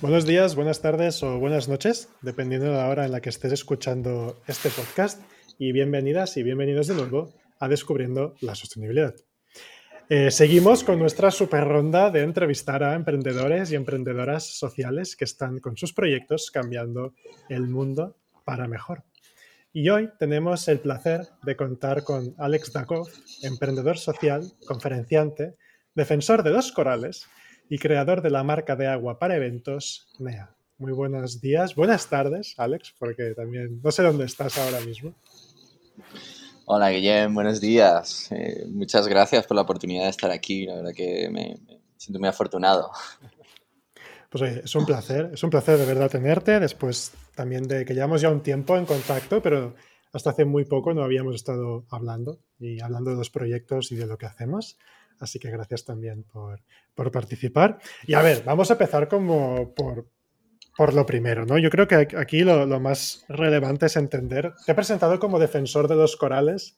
[0.00, 3.50] Buenos días, buenas tardes o buenas noches, dependiendo de la hora en la que estés
[3.50, 5.20] escuchando este podcast.
[5.58, 9.16] Y bienvenidas y bienvenidos de nuevo a Descubriendo la Sostenibilidad.
[10.08, 15.58] Eh, seguimos con nuestra super ronda de entrevistar a emprendedores y emprendedoras sociales que están
[15.58, 17.14] con sus proyectos cambiando
[17.48, 19.02] el mundo para mejor.
[19.72, 23.08] Y hoy tenemos el placer de contar con Alex Dakov,
[23.42, 25.56] emprendedor social, conferenciante,
[25.92, 27.26] defensor de los corales
[27.68, 30.54] y creador de la marca de agua para eventos NEA.
[30.78, 35.14] Muy buenos días, buenas tardes, Alex, porque también no sé dónde estás ahora mismo.
[36.66, 38.30] Hola, Guillem, buenos días.
[38.30, 40.66] Eh, muchas gracias por la oportunidad de estar aquí.
[40.66, 41.56] La verdad que me,
[41.96, 42.90] siento muy afortunado.
[44.30, 47.94] Pues oye, es un placer, es un placer de verdad tenerte, después también de que
[47.94, 49.74] llevamos ya un tiempo en contacto, pero
[50.12, 54.06] hasta hace muy poco no habíamos estado hablando y hablando de los proyectos y de
[54.06, 54.78] lo que hacemos.
[55.20, 56.60] Así que gracias también por,
[57.10, 57.78] participar.
[58.06, 60.06] Y a ver, vamos a empezar como por,
[60.76, 61.58] por lo primero, ¿no?
[61.58, 65.96] Yo creo que aquí lo, más relevante es entender, te he presentado como defensor de
[65.96, 66.76] los corales.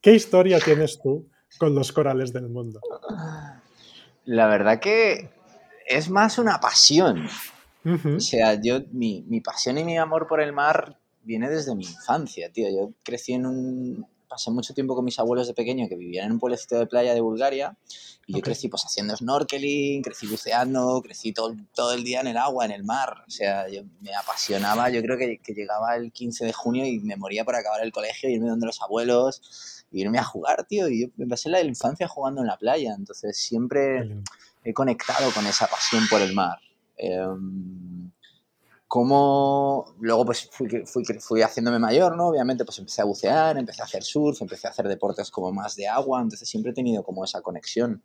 [0.00, 2.80] ¿Qué historia tienes tú con los corales del mundo?
[4.24, 5.30] La verdad que
[5.86, 7.28] es más una pasión.
[7.84, 11.84] O sea, yo, mi, mi, pasión y mi amor por el mar viene desde mi
[11.84, 12.68] infancia, tío.
[12.70, 16.32] Yo crecí en un, pasé mucho tiempo con mis abuelos de pequeño que vivían en
[16.32, 17.76] un pueblecito de playa de Bulgaria
[18.26, 22.38] y yo crecí pues haciendo snorkeling, crecí buceando, crecí todo, todo el día en el
[22.38, 23.24] agua, en el mar.
[23.26, 27.00] O sea, yo me apasionaba, yo creo que, que llegaba el 15 de junio y
[27.00, 30.88] me moría por acabar el colegio, irme donde los abuelos, irme a jugar, tío.
[30.88, 34.22] Y yo me pasé la infancia jugando en la playa, entonces siempre
[34.64, 36.58] he conectado con esa pasión por el mar.
[36.96, 37.26] Eh,
[38.92, 42.26] cómo luego pues fui, fui, fui, haciéndome mayor, ¿no?
[42.26, 45.76] Obviamente pues empecé a bucear, empecé a hacer surf, empecé a hacer deportes como más
[45.76, 48.02] de agua, entonces siempre he tenido como esa conexión.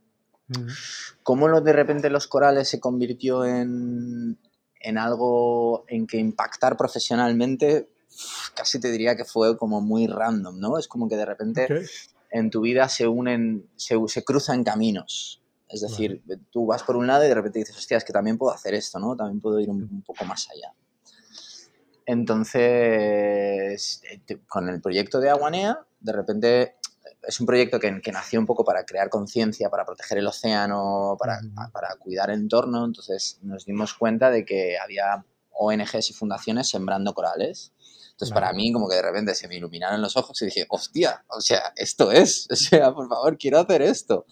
[1.24, 4.40] ¿Cómo lo, de repente los corales se convirtió en,
[4.80, 7.90] en algo en que impactar profesionalmente?
[8.56, 10.78] Casi te diría que fue como muy random, ¿no?
[10.78, 11.68] Es como que de repente
[12.32, 15.44] en tu vida se unen, se, se cruzan caminos.
[15.70, 18.38] Es decir, tú vas por un lado y de repente dices, hostia, es que también
[18.38, 19.16] puedo hacer esto, ¿no?
[19.18, 20.74] También puedo ir un, poco más allá.
[22.06, 26.76] Entonces, eh, con el proyecto de Aguanea, de repente
[27.22, 31.42] es un proyecto que, nació un poco para crear conciencia, para proteger el océano, para,
[31.74, 32.86] para, cuidar el entorno.
[32.86, 37.74] Entonces nos dimos cuenta de que había ONGs y fundaciones sembrando corales
[38.18, 41.24] entonces, para mí, como que de repente se me iluminaron los ojos y dije, hostia,
[41.28, 44.26] o sea, esto es, o sea, por favor, quiero hacer esto.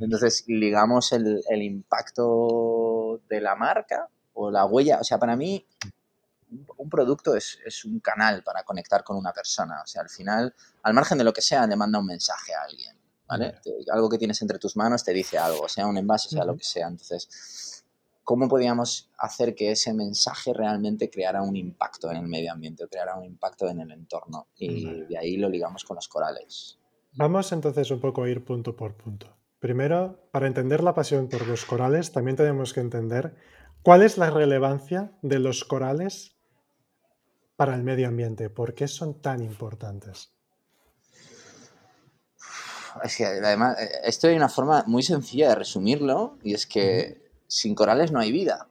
[0.00, 5.64] Entonces, ligamos el, el impacto de la marca o la huella, o sea, para mí,
[6.76, 9.80] un producto es, es, un canal para conectar con una persona.
[9.84, 10.52] O sea, al final,
[10.82, 12.96] al margen de lo que sea, le manda un mensaje a alguien.
[13.28, 13.60] ¿vale?
[13.92, 16.64] Algo que tienes entre tus manos te dice algo, sea un envase, sea lo que
[16.64, 16.88] sea.
[16.88, 17.84] Entonces,
[18.30, 23.16] cómo podíamos hacer que ese mensaje realmente creara un impacto en el medio ambiente, creara
[23.16, 24.46] un impacto en el entorno.
[24.56, 26.78] Y de ahí lo ligamos con los corales.
[27.14, 29.36] Vamos entonces un poco a ir punto por punto.
[29.58, 33.34] Primero, para entender la pasión por los corales, también tenemos que entender
[33.82, 36.36] cuál es la relevancia de los corales
[37.56, 38.48] para el medio ambiente.
[38.48, 40.30] ¿Por qué son tan importantes?
[43.02, 47.28] Es que además, eh, esto hay una forma muy sencilla de resumirlo y es que
[47.50, 48.68] sin corales no hay vida.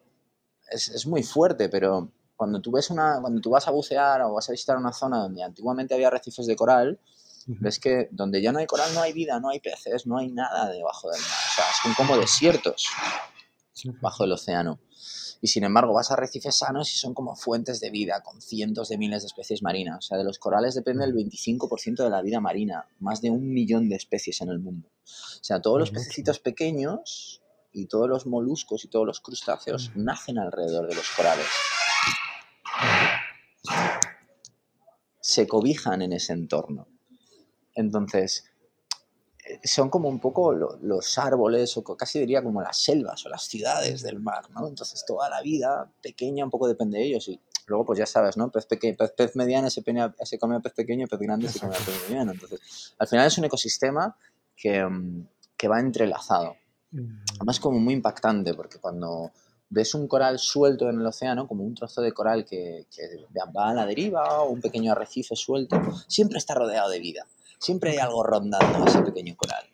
[0.72, 4.48] Es, muy fuerte, pero cuando tú, ves una, cuando tú vas a bucear o vas
[4.48, 7.00] a visitar una zona donde antiguamente había arrecifes de coral,
[7.48, 10.30] ves que donde ya no hay coral no hay vida, no hay peces, no hay
[10.30, 11.30] nada debajo del mar.
[11.30, 12.88] O sea, son como desiertos
[14.02, 14.80] bajo el océano.
[15.42, 18.90] Y sin embargo, vas a arrecifes sanos y son como fuentes de vida, con cientos
[18.90, 19.98] de miles de especies marinas.
[19.98, 23.54] O sea, de los corales depende el 25% de la vida marina, más de un
[23.54, 24.90] millón de especies en el mundo.
[25.06, 27.39] O sea, todos los pececitos pequeños
[27.72, 31.46] y todos los moluscos y todos los crustáceos nacen alrededor de los corales.
[35.20, 36.88] Se cobijan en ese entorno.
[37.76, 38.46] Entonces,
[39.46, 43.44] eh, son como un poco los árboles, o casi diría como las selvas o las
[43.44, 44.68] ciudades del mar, ¿no?
[44.68, 47.28] Entonces, toda la vida pequeña un poco depende de ellos.
[47.28, 48.52] Y luego, pues ya sabes, ¿no?
[48.52, 49.84] Pez, pequeño, pez, mediano se,
[50.24, 52.32] se, come a pez pequeño, pez grande se come a pez mediano.
[52.32, 54.18] Entonces, al final es un ecosistema
[54.56, 56.56] que, mm, que va entrelazado.
[57.38, 59.32] Además como muy impactante porque cuando,
[59.70, 62.88] ves un coral suelto en el océano, como un trozo de coral que,
[63.38, 67.26] va a la deriva o un pequeño arrecife suelto, siempre está rodeado de vida.
[67.60, 69.66] Siempre hay algo rondando ese pequeño coral.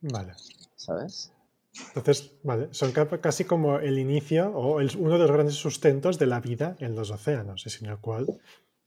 [0.00, 0.34] Vale.
[0.76, 1.32] ¿Sabes?
[1.94, 6.40] Entonces, vale, son casi como el inicio o uno de los grandes sustentos de la
[6.40, 8.26] vida en los océanos, y sin el cual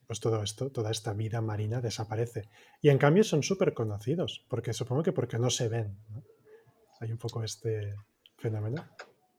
[0.07, 2.49] pues todo esto, toda esta vida marina desaparece.
[2.81, 5.99] Y en cambio son súper conocidos, porque supongo que porque no se ven.
[7.01, 7.95] Hay un poco este
[8.37, 8.85] fenómeno.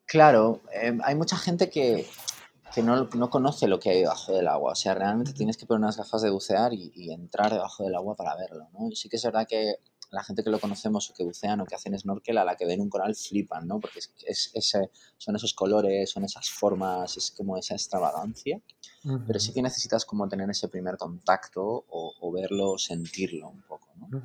[0.04, 2.06] Claro, em, hay mucha gente que,
[2.82, 4.72] no, conoce lo que hay debajo del agua.
[4.72, 8.16] O sea, realmente tienes que poner unas gafas de bucear y, entrar debajo del agua
[8.16, 8.68] para verlo.
[8.72, 8.88] ¿no?
[8.90, 9.76] Y sí que es verdad que
[10.12, 12.66] la gente que lo conocemos o que bucean o que hacen snorkel, a la que
[12.66, 13.80] ven un coral flipan, ¿no?
[13.80, 14.52] Porque es,
[15.16, 18.60] son esos colores, son esas formas, es como esa extravagancia.
[19.26, 24.22] Pero sí que necesitas como tener ese primer contacto o, verlo, sentirlo un poco, ¿no?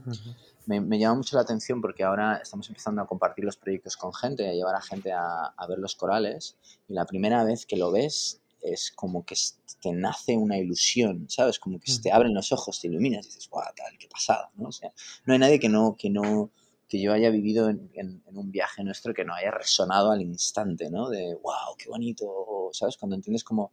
[0.65, 4.47] me, llama mucho la atención porque ahora estamos empezando a compartir los proyectos con gente,
[4.47, 6.57] a llevar a gente a, a ver los corales
[6.87, 9.35] y la primera vez que lo ves es como que
[9.81, 11.59] te nace una ilusión, ¿sabes?
[11.59, 14.51] Como que se te abren los ojos, te iluminas y dices, guau, tal, qué pasada,
[14.55, 14.69] ¿no?
[14.69, 14.91] O sea,
[15.25, 16.51] no hay nadie que no, que no,
[16.87, 20.89] que yo haya vivido en, en, un viaje nuestro que no haya resonado al instante,
[20.89, 21.09] ¿no?
[21.09, 22.97] De, wow, qué bonito, ¿sabes?
[22.97, 23.71] Cuando entiendes como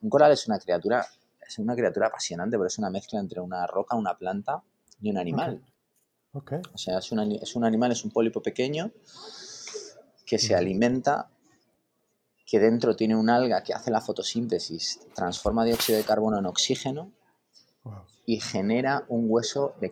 [0.00, 1.06] un coral es una criatura,
[1.46, 4.62] es una criatura apasionante, pero es una mezcla entre una roca, una planta
[5.00, 5.62] y un animal.
[6.32, 6.58] Okay.
[6.74, 8.90] O sea, es un, es un animal, es un pólipo pequeño
[10.26, 11.30] que se alimenta
[12.46, 17.12] que dentro tiene un alga que hace la fotosíntesis, transforma dióxido de carbono en oxígeno
[18.24, 19.90] y genera un hueso de,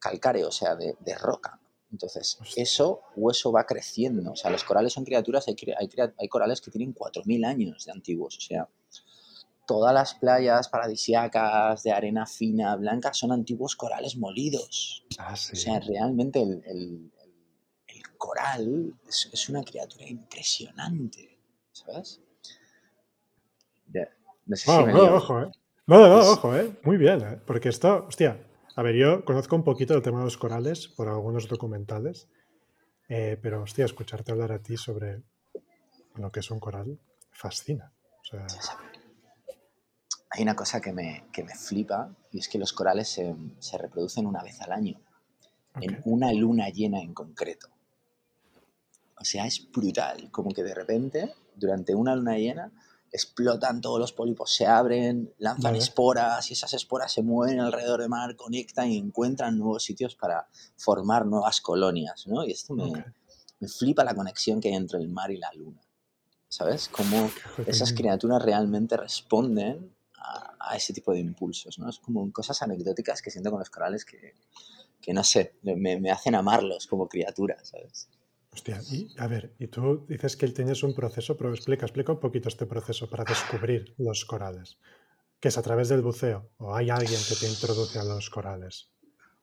[0.00, 1.60] calcáreo, o sea, de, roca.
[1.92, 4.32] Entonces, eso hueso va creciendo.
[4.32, 5.56] O sea, los corales son criaturas, hay,
[6.18, 8.36] hay, corales que tienen 4.000 años de antiguos.
[8.36, 8.68] O sea,
[9.66, 15.04] todas las playas paradisíacas de arena fina, blanca, son antiguos corales molidos.
[15.18, 17.10] Ah, o sea, realmente el
[18.20, 21.38] coral es, una criatura impresionante,
[21.72, 22.20] ¿sabes?
[24.46, 25.50] no sé si no, ojo, ¿eh?
[25.86, 26.76] No, no, ojo, ¿eh?
[26.84, 27.40] Muy bien, ¿eh?
[27.46, 28.46] Porque esto, hostia,
[28.76, 32.28] a ver, yo conozco un poquito el tema de los corales por algunos documentales,
[33.08, 35.22] eh, pero, hostia, escucharte hablar a ti sobre
[36.16, 37.00] lo que es un coral
[37.30, 37.92] fascina.
[40.30, 44.26] Hay una cosa que me, me, flipa y es que los corales se, se reproducen
[44.26, 45.00] una vez al año,
[45.80, 47.68] en una luna llena en concreto.
[49.20, 50.30] O sea, es brutal.
[50.30, 52.72] Como que de repente, durante una luna llena,
[53.12, 58.08] explotan todos los pólipos, se abren, lanzan esporas y esas esporas se mueven alrededor del
[58.08, 62.44] mar, conectan y encuentran nuevos sitios para formar nuevas colonias, ¿no?
[62.44, 63.04] Y esto me,
[63.58, 65.82] me flipa la conexión que hay entre el mar y la luna,
[66.48, 66.88] ¿sabes?
[66.88, 67.30] Cómo
[67.66, 71.88] esas criaturas realmente responden a, ese tipo de impulsos, ¿no?
[71.88, 74.34] Es como cosas anecdóticas que siento con los corales que,
[75.00, 78.08] que no sé, me, me hacen amarlos como criaturas, ¿sabes?
[78.52, 82.20] Hostia, y a ver, y tú dices que tienes un proceso, pero explica, explica un
[82.20, 84.78] poquito este proceso para descubrir los corales.
[85.38, 86.50] ¿Que es a través del buceo?
[86.58, 88.90] ¿O hay alguien que te introduce a los corales?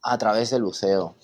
[0.04, 1.16] A través del buceo.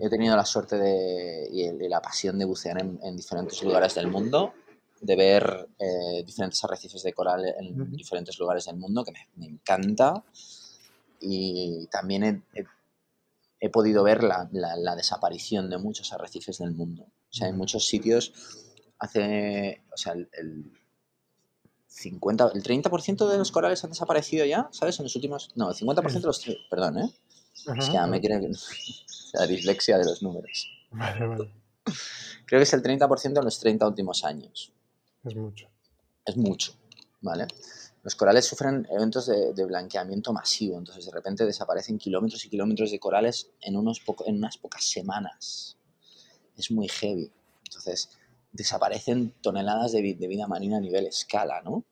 [0.00, 4.54] He tenido la suerte de, y, la pasión de bucear en, diferentes lugares del mundo,
[5.00, 10.24] de ver eh, diferentes arrecifes de coral en diferentes lugares del mundo, que me, encanta.
[11.20, 12.64] Y también he he
[13.70, 17.04] podido ver la, desaparición de muchos arrecifes del mundo.
[17.04, 18.32] O sea, en muchos sitios
[18.98, 20.72] hace, o sea, el,
[21.86, 24.98] 50, el 30% de los corales han desaparecido ya, ¿sabes?
[24.98, 27.14] En los últimos, no, el 50% de los, perdón, ¿eh?
[27.54, 28.52] es que ya me quieren,
[29.34, 30.68] la dislexia de los números.
[30.90, 31.52] Vale, vale.
[32.46, 34.72] Creo que es el 30% en los 30 últimos años.
[35.24, 35.68] Es mucho.
[36.24, 36.74] Es mucho,
[37.20, 37.46] ¿vale?
[38.04, 42.98] Los corales sufren eventos de, blanqueamiento masivo, entonces de repente desaparecen kilómetros y kilómetros de
[42.98, 45.78] corales en, unos en unas pocas semanas.
[46.54, 47.32] Es muy heavy.
[47.64, 48.10] Entonces
[48.52, 51.82] desaparecen toneladas de, vida marina a nivel escala, ¿no?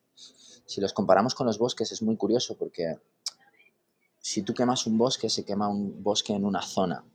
[0.66, 2.98] Si los comparamos con los bosques es muy curioso porque
[4.20, 7.06] si tú quemas un bosque, se quema un bosque en una zona.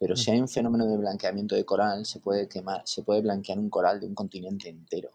[0.00, 3.60] Pero si hay un fenómeno de blanqueamiento de coral, se puede quemar, se puede blanquear
[3.60, 5.12] un coral de un continente entero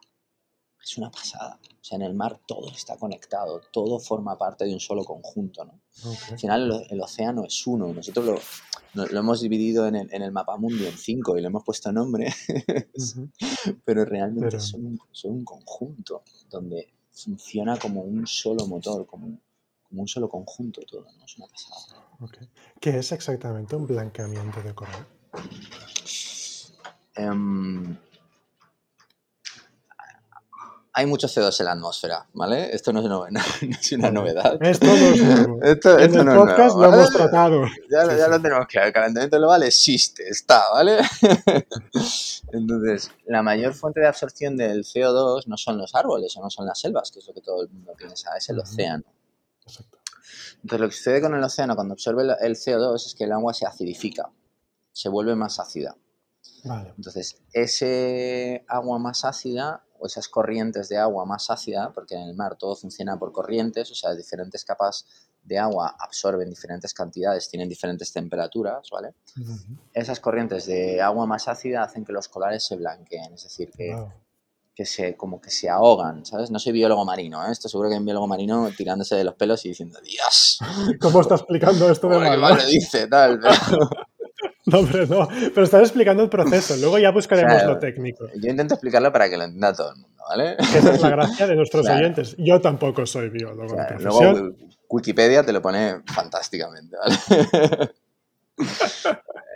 [0.83, 1.59] es una pasada.
[1.63, 5.65] O sea, en el mar todo está conectado, todo forma parte de un solo conjunto,
[5.65, 5.79] ¿no?
[6.29, 8.41] Al final el, océano es uno, nosotros
[8.93, 11.63] lo, lo hemos dividido en el, en el, mapa mundi en cinco y le hemos
[11.63, 12.33] puesto nombre,
[13.85, 19.39] pero realmente Son, son, un conjunto donde funciona como un solo motor, como,
[19.83, 21.25] como un solo conjunto todo, ¿no?
[21.25, 22.07] Es una pasada.
[22.79, 25.07] ¿Qué es exactamente un blanqueamiento de coral?
[27.17, 27.97] Um,
[30.93, 32.75] hay mucho CO2 en la atmósfera, ¿vale?
[32.75, 34.57] Esto no es, no, es una novedad.
[34.61, 35.59] Esto no es nuevo.
[35.63, 37.61] Esto, en esto el no es podcast lo hemos tratado.
[37.89, 38.31] Ya, Sí, ya sí.
[38.31, 40.99] lo tenemos claro, el calentamiento global existe, está, ¿vale?
[42.51, 46.65] Entonces, la mayor fuente de absorción del CO2 no son los árboles o no son
[46.65, 49.03] las selvas, que es lo que todo el mundo piensa, es el océano.
[49.65, 49.97] Exacto.
[50.63, 53.31] Entonces, lo que sucede con el océano cuando absorbe el- el CO2 es que el
[53.31, 54.29] agua se acidifica,
[54.91, 55.95] se vuelve más ácida.
[56.65, 56.93] Vale.
[56.97, 62.35] Entonces, ese agua más ácida o esas corrientes de agua más ácida, porque en el
[62.35, 65.05] mar todo funciona por corrientes, o sea, diferentes capas
[65.43, 69.13] de agua absorben diferentes cantidades, tienen diferentes temperaturas, ¿vale?
[69.93, 73.93] Esas corrientes de agua más ácida hacen que los corales se blanqueen, es decir, que,
[73.95, 74.11] Wow.
[74.75, 76.49] que se, como que se ahogan, ¿sabes?
[76.49, 77.51] No soy biólogo marino, ¿eh?
[77.51, 80.59] Esto seguro que hay un biólogo marino tirándose de los pelos y diciendo, Dios,
[81.01, 83.07] ¿Cómo está explicando esto de mal lo dice?
[83.07, 83.53] Tal, pero-
[84.65, 85.27] No, hombre, no.
[85.27, 86.75] Pero estás explicando el proceso.
[86.77, 87.73] Luego ya buscaremos Claro.
[87.73, 88.27] lo técnico.
[88.35, 90.55] Yo intento explicarlo para que lo entienda todo el mundo, ¿vale?
[90.59, 91.99] Esa es la gracia de nuestros Claro.
[91.99, 92.35] oyentes.
[92.37, 94.55] Yo tampoco soy biólogo Claro, luego
[94.89, 97.15] Wikipedia te lo pone fantásticamente, ¿vale?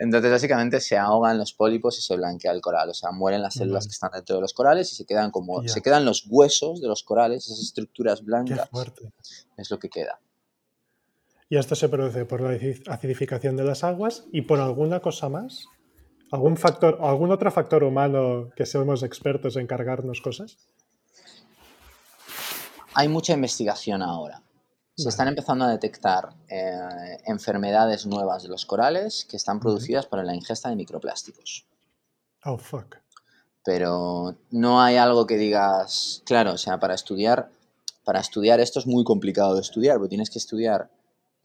[0.00, 2.90] Entonces, básicamente se ahogan los pólipos y se blanquea el coral.
[2.90, 3.88] O sea, mueren las células Vale.
[3.88, 5.66] que están dentro de los corales y se quedan como.
[5.68, 8.68] Se quedan los huesos de los corales, esas estructuras Qué blancas.
[8.70, 9.10] fuerte.
[9.56, 10.18] Es lo que queda.
[11.48, 15.28] Y esto se produce por la aci- acidificación de las aguas y por alguna cosa
[15.28, 15.66] más.
[16.32, 20.56] ¿Algún factor, algún otro factor humano que seamos expertos en cargarnos cosas?
[22.94, 24.42] Hay mucha investigación ahora.
[24.96, 25.10] Se Vale.
[25.10, 30.34] están empezando a detectar eh, enfermedades nuevas de los corales que están producidas por la
[30.34, 31.66] ingesta de microplásticos.
[32.44, 32.96] Oh, fuck.
[33.64, 37.50] pero no hay algo que digas, claro, o sea, para estudiar,
[38.04, 40.88] para estudiar esto es muy complicado de estudiar, porque tienes que estudiar,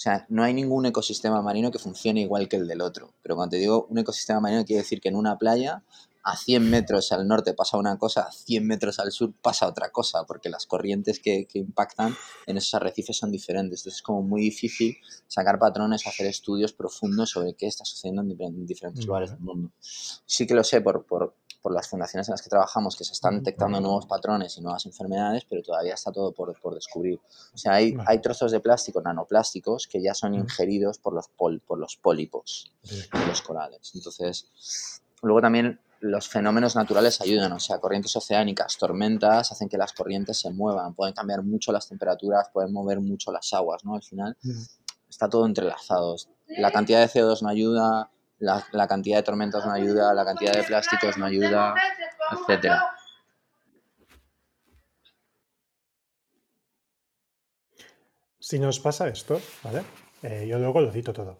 [0.01, 3.35] o sea, no hay ningún ecosistema marino que funcione igual que el del otro, pero
[3.35, 5.83] cuando te digo un ecosistema marino quiere decir que en una playa
[6.23, 9.91] a 100 metros al norte pasa una cosa, a 100 metros al sur pasa otra
[9.91, 12.15] cosa, porque las corrientes que, que impactan
[12.47, 13.81] en esos arrecifes son diferentes.
[13.81, 18.29] Entonces es como muy difícil sacar patrones, hacer estudios profundos sobre qué está sucediendo en
[18.29, 19.71] difer- en diferentes lugares del mundo.
[19.79, 23.13] Sí que lo sé por, por, por las fundaciones en las que trabajamos, que se
[23.13, 27.19] están detectando nuevos patrones y nuevas enfermedades, pero todavía está todo por, por descubrir.
[27.53, 30.41] O sea, hay, hay trozos de plástico, nanoplásticos, que ya son Ujú.
[30.41, 33.91] ingeridos por los, pol- por los pólipos de los corales.
[33.93, 39.93] Entonces, luego también los fenómenos naturales ayudan, o sea, corrientes oceánicas, tormentas, hacen que las
[39.93, 43.93] corrientes se muevan, pueden cambiar mucho las temperaturas, pueden mover mucho las aguas, ¿no?
[43.93, 44.59] Al final Ujú.
[45.07, 46.15] está todo entrelazado.
[46.57, 48.09] La cantidad de CO2 no ayuda,
[48.41, 51.75] la, la cantidad de tormentas no ayuda, la cantidad de plásticos no ayuda,
[52.31, 52.83] etcétera.
[58.39, 59.83] Si nos pasa esto, ¿vale?
[60.23, 61.39] Eh, yo luego lo edito todo.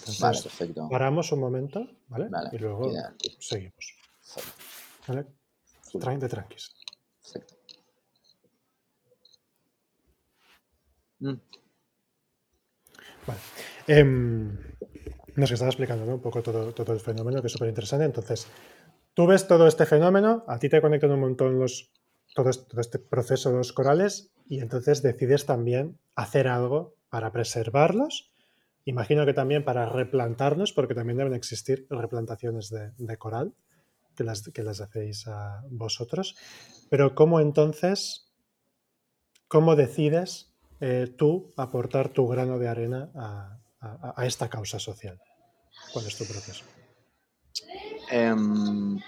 [0.00, 0.88] Entonces, Vale, perfecto.
[0.90, 2.28] paramos un momento, ¿vale?
[2.28, 2.92] Vale, y luego
[3.40, 3.94] seguimos.
[5.08, 5.26] ¿Vale?
[6.18, 6.74] De tranquis.
[7.22, 7.54] Perfecto.
[11.20, 11.34] Mm,
[13.26, 13.40] Vale.
[13.86, 14.75] Em,
[15.36, 18.04] nos estaba explicando un poco todo, todo el fenómeno, que es súper interesante.
[18.04, 18.46] Entonces,
[19.14, 21.90] tú ves todo este fenómeno, a ti te conectan un montón los,
[22.34, 28.32] todo, todo este proceso de los corales y entonces decides también hacer algo para preservarlos.
[28.84, 33.52] Imagino que también para replantarlos, porque también deben existir replantaciones de, coral,
[34.14, 36.36] que las, que las hacéis a vosotros.
[36.88, 38.32] Pero ¿cómo entonces,
[39.48, 43.10] cómo decides eh, tú aportar tu grano de arena
[43.80, 45.18] a esta causa social?
[45.96, 46.62] ¿Cuál es tu proceso?
[48.10, 49.00] Em,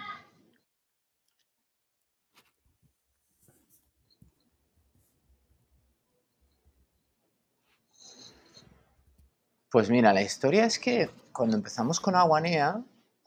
[9.71, 12.83] pues mira, la historia es que cuando empezamos con Aguanea,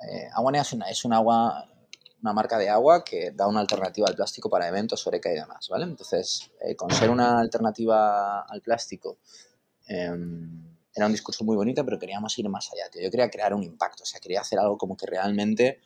[0.10, 1.70] eh, Aguanea es, una, es un agua,
[2.24, 5.70] una marca de agua que da una alternativa al plástico para eventos, oreca y demás,
[5.70, 5.84] ¿vale?
[5.84, 9.20] Entonces, eh, con ser una alternativa al plástico,
[9.86, 13.02] em, era un discurso muy bonito, pero queríamos ir más allá, tío.
[13.02, 15.80] Yo quería crear un impacto, o sea, quería hacer algo como que realmente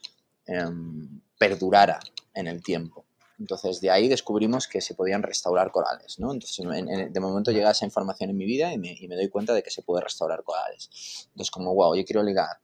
[0.48, 2.00] em, perdurara
[2.34, 3.06] en el tiempo.
[3.40, 6.32] Entonces, de ahí descubrimos que se podían restaurar corales, ¿no?
[6.32, 9.16] Entonces, en- en- de momento llega esa información en mi vida y me, y me
[9.16, 11.28] doy cuenta de que se puede restaurar corales.
[11.32, 12.58] Entonces, como, wow, yo quiero ligar,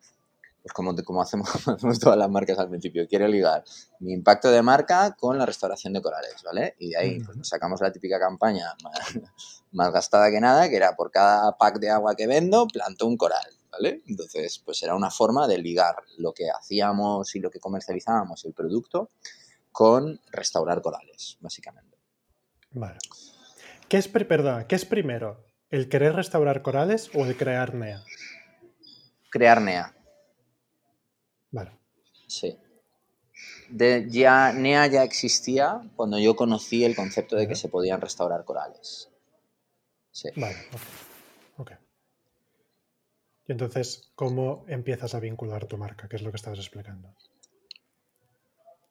[0.62, 3.64] pues como, como hacemos, hacemos todas las marcas al principio, quiero ligar
[4.00, 6.76] mi impacto de marca con la restauración de corales, ¿vale?
[6.80, 9.20] Y de ahí pues, nos sacamos la típica campaña más,
[9.72, 13.18] más gastada que nada, que era por cada pack de agua que vendo, planto un
[13.18, 14.04] coral, ¿vale?
[14.08, 18.54] Entonces, pues era una forma de ligar lo que hacíamos y lo que comercializábamos, el
[18.54, 19.10] producto,
[19.72, 21.98] con restaurar corales, básicamente.
[22.72, 23.00] Vale.
[23.88, 25.44] ¿Qué es, perdona, ¿qué es primero?
[25.70, 28.04] ¿El querer restaurar corales o el crear NEA?
[29.30, 29.94] Crear NEA,
[31.52, 31.72] Vale.
[32.28, 32.58] sí.
[33.70, 38.46] de ya, NEA ya existía cuando yo conocí el concepto de que se podían restaurar
[38.46, 39.10] corales.
[40.12, 40.30] Sí.
[40.36, 40.56] Vale,
[41.58, 41.72] ok.
[43.48, 46.08] Y entonces, ¿cómo empiezas a vincular tu marca?
[46.08, 47.16] ¿Qué es lo que estabas explicando?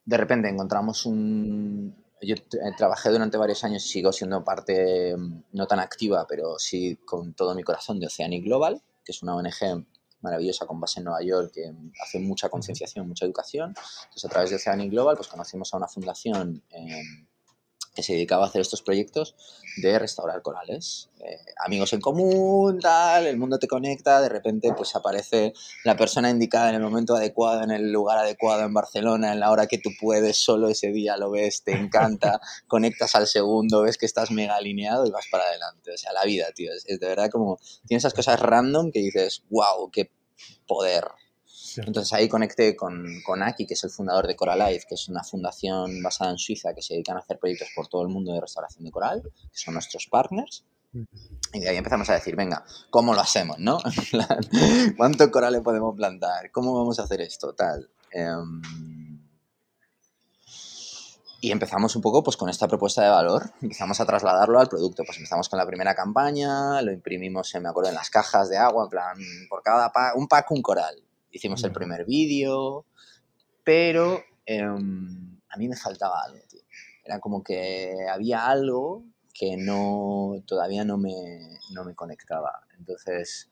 [0.04, 2.04] De repente encontramos un...
[2.22, 2.34] Yo
[2.76, 7.32] trabajé durante varios años y sigo siendo parte mm, no tan activa, pero sí con
[7.32, 9.86] todo mi corazón de Oceanic Global, que es una ONG
[10.20, 11.72] maravillosa con base en Nueva York que
[12.02, 13.74] hace mucha concienciación, mucha educación.
[14.04, 16.62] Entonces, a través de Oceanic Global, pues conocimos a una fundación
[17.94, 19.34] que se dedicaba a hacer estos proyectos
[19.76, 21.10] de restaurar corales.
[21.20, 25.52] Eh, amigos en común, tal, el mundo te conecta, de repente pues aparece
[25.84, 29.50] la persona indicada en el momento adecuado, en el lugar adecuado en Barcelona, en la
[29.50, 33.98] hora que tú puedes, solo ese día lo ves, te encanta, conectas al segundo, ves
[33.98, 35.92] que estás mega alineado y vas para adelante.
[35.92, 39.00] O sea, la vida, tío, es, es de verdad como, tienes esas cosas random que
[39.00, 40.10] dices, wow, qué
[40.66, 41.04] poder,
[41.78, 45.22] entonces ahí conecté con, con, Aki, que es el fundador de Coralife, que es una
[45.22, 48.40] fundación basada en Suiza que se dedican a hacer proyectos por todo el mundo de
[48.40, 50.64] restauración de coral, que son nuestros partners.
[51.52, 53.78] Y de ahí empezamos a decir, venga, ¿cómo lo hacemos, no?
[54.96, 56.50] ¿Cuánto coral podemos plantar?
[56.50, 57.52] ¿Cómo vamos a hacer esto?
[57.54, 57.88] Tal.
[58.10, 58.60] Em,
[61.42, 65.04] y empezamos un poco pues con esta propuesta de valor, empezamos a trasladarlo al producto.
[65.04, 68.84] Pues empezamos con la primera campaña, lo imprimimos, me acuerdo, en las cajas de agua,
[68.84, 71.02] en plan, por cada pack, un pack un coral.
[71.30, 72.86] Hicimos el primer vídeo,
[73.64, 76.60] pero em, a mí me faltaba algo, tío.
[77.04, 82.60] Era como que había algo que no, todavía no me, no me conectaba.
[82.78, 83.50] Entonces,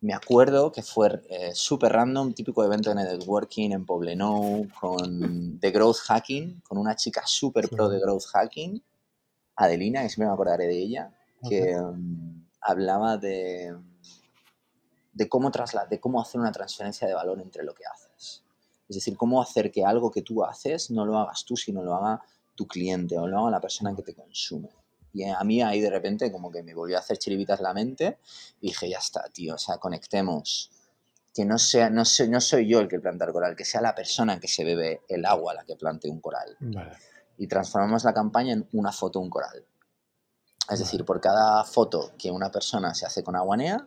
[0.00, 5.70] me acuerdo que fue eh, súper random, típico evento de networking en Poblenou, con de
[5.70, 8.82] growth hacking, con una chica súper pro de growth hacking,
[9.56, 11.10] Adelina, que siempre me acordaré de ella,
[11.48, 13.74] que em, hablaba de
[15.16, 18.42] de cómo, de cómo hacer una transferencia de valor entre lo que haces.
[18.86, 21.94] Es decir, cómo hacer que algo que tú haces no lo hagas tú, sino lo
[21.94, 22.22] haga
[22.54, 24.68] tu cliente o lo haga la persona que te consume.
[25.14, 28.18] Y a mí ahí de repente como que me volvió a hacer chiribitas la mente
[28.60, 30.70] y dije, ya está, tío, o sea, conectemos.
[31.34, 33.80] Que no, sea, no, soy, no soy yo el que planta el coral, que sea
[33.80, 36.58] la persona que se bebe el agua la que plante un coral.
[37.38, 39.64] Y transformamos la campaña en una foto, un coral.
[40.68, 43.86] Es decir, por cada foto que una persona se hace con aguanea,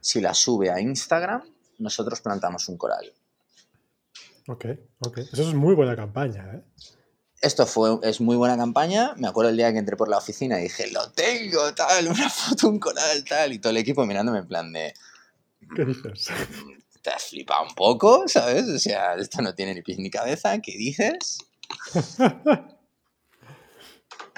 [0.00, 1.42] si la sube a Instagram,
[1.78, 3.12] nosotros plantamos un coral.
[4.48, 4.66] Ok,
[5.00, 5.18] ok.
[5.18, 6.62] Eso es muy buena campaña, ¿eh?
[7.40, 9.14] Esto fue, es muy buena campaña.
[9.16, 12.28] Me acuerdo el día que entré por la oficina y dije, lo tengo, tal, una
[12.30, 13.52] foto, un coral, tal.
[13.52, 14.92] Y todo el equipo mirándome en plan de...
[15.76, 16.28] ¿Qué dices?
[17.02, 18.68] Te has flipado un poco, ¿sabes?
[18.68, 20.58] O sea, esto no tiene ni pies ni cabeza.
[20.60, 21.38] ¿Qué dices?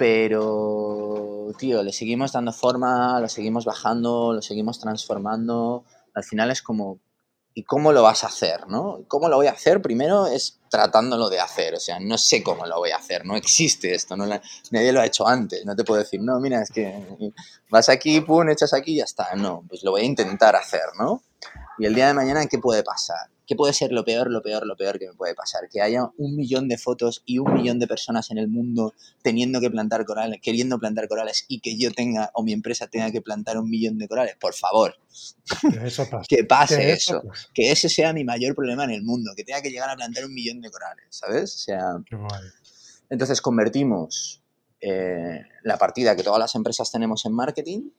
[0.05, 5.85] Pero, tío, le seguimos dando forma, lo seguimos bajando, lo seguimos transformando.
[6.13, 6.99] Al final es como,
[7.53, 8.67] ¿y cómo lo vas a hacer?
[8.67, 9.05] ¿no?
[9.07, 9.81] ¿Cómo lo voy a hacer?
[9.81, 13.37] Primero es tratándolo de hacer, o sea, no sé cómo lo voy a hacer, no
[13.37, 17.31] existe esto, nadie lo ha hecho antes, no te puedo decir, no, mira, es que
[17.69, 20.83] vas aquí, pum, echas aquí y ya está, no, pues lo voy a intentar hacer,
[20.99, 21.23] ¿no?
[21.77, 23.29] Y el día de mañana, ¿qué puede pasar?
[23.45, 25.67] ¿Qué puede ser lo peor, lo peor, lo peor que me puede pasar?
[25.69, 29.59] Que haya un millón de fotos y un millón de personas en el mundo teniendo
[29.59, 33.21] que plantar corales, queriendo plantar corales y que yo tenga o mi empresa tenga que
[33.21, 34.35] plantar un millón de corales.
[34.39, 34.95] Por favor.
[35.61, 36.27] Que, eso pase.
[36.27, 37.21] que pase eso.
[37.53, 39.31] Que ese sea mi mayor problema en el mundo.
[39.35, 41.05] Que tenga que llegar a plantar un millón de corales.
[41.09, 41.55] ¿Sabes?
[41.55, 41.81] O sea.
[43.09, 44.41] Entonces convertimos
[44.79, 47.89] eh, la partida que todas las empresas tenemos en marketing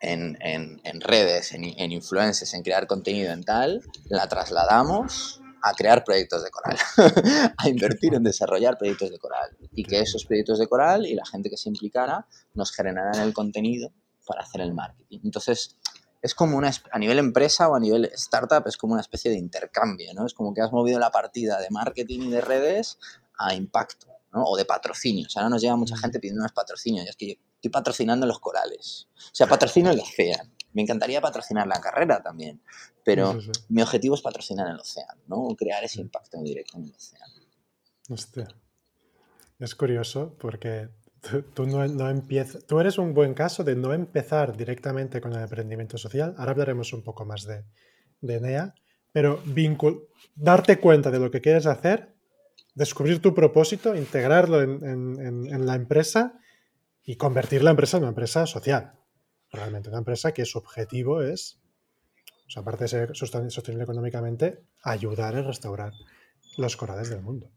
[0.00, 6.04] en, en, redes, en, en influencers, en crear contenido en tal, la trasladamos a crear
[6.04, 6.78] proyectos de coral,
[7.56, 11.26] a invertir en desarrollar proyectos de coral y que esos proyectos de coral y la
[11.26, 13.92] gente que se implicara nos generaran el contenido
[14.26, 15.20] para hacer el marketing.
[15.24, 15.76] Entonces,
[16.22, 19.38] es como una, a nivel empresa o a nivel startup, es como una especie de
[19.38, 20.26] intercambio, ¿no?
[20.26, 22.98] Es como que has movido la partida de marketing y de redes
[23.38, 24.44] a impacto, ¿no?
[24.44, 25.36] O de patrocinios.
[25.36, 27.06] Ahora nos llega mucha gente pidiendo unos patrocinios.
[27.06, 29.08] Y es que estoy patrocinando los corales.
[29.16, 30.50] O sea, patrocino el océano.
[30.72, 32.62] Me encantaría patrocinar la carrera también,
[33.04, 35.54] pero mi objetivo es patrocinar el océano, ¿no?
[35.56, 37.34] Crear ese impacto directo en el océano.
[38.08, 38.48] Hostia.
[39.58, 40.88] Es curioso porque
[41.54, 45.42] tú, no, no empiezas, tú eres un buen caso de no empezar directamente con el
[45.42, 46.34] emprendimiento social.
[46.38, 47.64] Ahora hablaremos un poco más de,
[48.22, 48.74] de NEA,
[49.12, 49.42] pero
[50.34, 52.14] darte cuenta de lo que quieres hacer,
[52.74, 56.40] descubrir tu propósito, integrarlo en, en la empresa
[57.10, 58.92] y convertir la empresa en una empresa social.
[59.50, 61.58] Realmente una empresa que su objetivo es,
[62.54, 65.92] aparte de ser sostenible económicamente, ayudar a restaurar
[66.56, 67.50] los corales del mundo.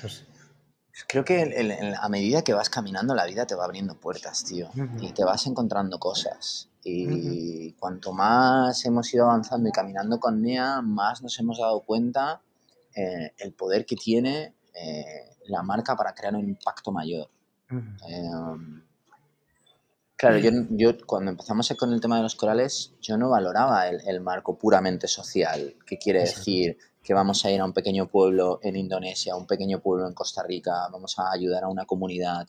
[0.00, 0.24] Pues
[1.08, 4.70] Creo que a medida que vas caminando la vida te va abriendo puertas, tío.
[4.98, 6.70] Y te vas encontrando cosas.
[6.82, 12.40] Y cuanto más hemos ido avanzando y caminando con NEA, más nos hemos dado cuenta
[12.94, 17.28] eh, el poder que tiene eh, la marca para crear un impacto mayor.
[18.08, 18.82] Em,
[20.16, 24.00] claro, yo, yo, cuando empezamos con el tema de los corales, yo no valoraba el,
[24.06, 28.60] el marco puramente social, que quiere decir que vamos a ir a un pequeño pueblo
[28.62, 32.48] en Indonesia, a un pequeño pueblo en Costa Rica, vamos a ayudar a una comunidad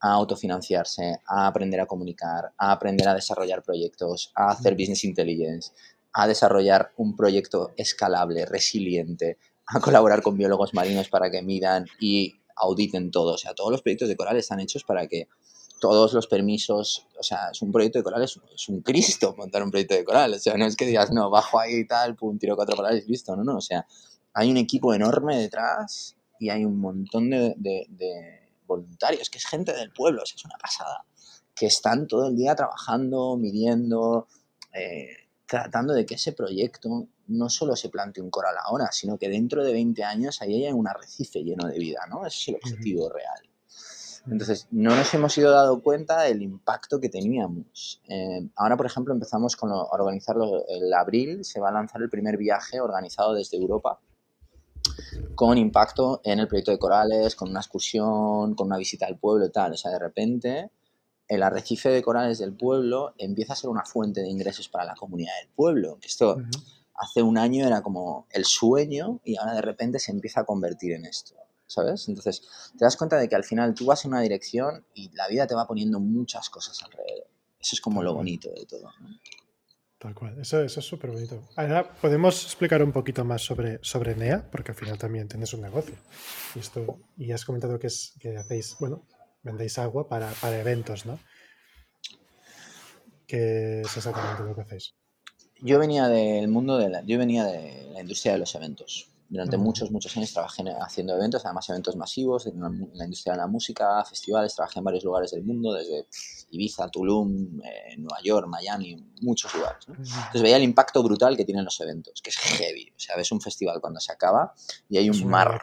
[0.00, 5.72] a autofinanciarse, a aprender a comunicar, a aprender a desarrollar proyectos, a hacer business intelligence,
[6.12, 12.36] a desarrollar un proyecto escalable, resiliente, a colaborar con biólogos marinos para que midan y
[12.56, 13.34] auditen todo.
[13.34, 15.28] O sea, todos los proyectos de coral están hechos para que
[15.80, 19.70] todos los permisos, o sea, es un proyecto de coral, es, un Cristo montar un
[19.70, 20.34] proyecto de coral.
[20.34, 23.04] O sea, no es que digas, no, bajo ahí y tal, pum, tiro cuatro corales
[23.06, 23.36] y listo.
[23.36, 23.86] No, no, o sea,
[24.32, 29.92] hay un equipo enorme detrás y hay un montón de voluntarios, que es gente del
[29.92, 31.04] pueblo, es una pasada,
[31.54, 34.26] que están todo el día trabajando, midiendo,
[34.72, 39.28] eh, tratando de que ese proyecto no solo se plantee un coral ahora, sino que
[39.28, 42.26] dentro de 20 años ahí haya un arrecife lleno de vida, ¿no?
[42.26, 43.40] Ese es el objetivo real.
[44.28, 48.02] Entonces, no nos hemos ido dado cuenta del impacto que teníamos.
[48.08, 52.36] Eh, ahora, por ejemplo, empezamos con organizarlo el abril, se va a lanzar el primer
[52.36, 54.00] viaje organizado desde Europa
[55.34, 59.46] con impacto en el proyecto de corales, con una excursión, con una visita al pueblo
[59.46, 59.72] y tal.
[59.72, 60.70] O sea, de repente
[61.28, 64.94] el arrecife de corales del pueblo empieza a ser una fuente de ingresos para la
[64.94, 65.98] comunidad del pueblo.
[66.00, 66.38] Que esto
[66.94, 70.92] hace un año era como el sueño y ahora de repente se empieza a convertir
[70.92, 71.34] en esto.
[71.68, 72.08] ¿Sabes?
[72.08, 72.42] Entonces
[72.78, 75.48] te das cuenta de que al final tú vas en una dirección y la vida
[75.48, 77.26] te va poniendo muchas cosas alrededor.
[77.58, 78.88] Eso es como lo bonito de todo.
[79.00, 79.18] ¿no?
[79.98, 81.48] Tal cual, eso, es súper bonito.
[81.56, 84.48] Ahora, ¿podemos explicar un poquito más sobre, sobre NEA?
[84.50, 85.96] Porque al final también tienes un negocio.
[86.54, 89.06] Y, esto, y has comentado que, es, que hacéis, bueno,
[89.46, 91.18] vendéis agua para, para eventos, ¿no?
[93.26, 94.94] ¿Qué es exactamente lo que hacéis?
[95.60, 99.08] Yo venía del mundo de la, yo venía de la industria de los eventos.
[99.28, 103.48] Durante muchos, muchos años trabajé haciendo eventos, además eventos masivos en la, industria de la
[103.48, 106.06] música, festivales, trabajé en varios lugares del mundo, desde
[106.50, 109.84] Ibiza, Tulum, eh, Nueva York, Miami, muchos lugares.
[109.88, 112.92] Entonces veía el impacto brutal que tienen los eventos, que es heavy.
[112.94, 114.54] O sea, ves un festival cuando se acaba
[114.88, 115.60] y hay un mar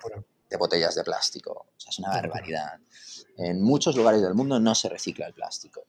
[0.49, 1.51] de botellas de plástico.
[1.51, 2.79] O sea, es una barbaridad.
[3.37, 5.85] En muchos lugares del mundo no se recicla el plástico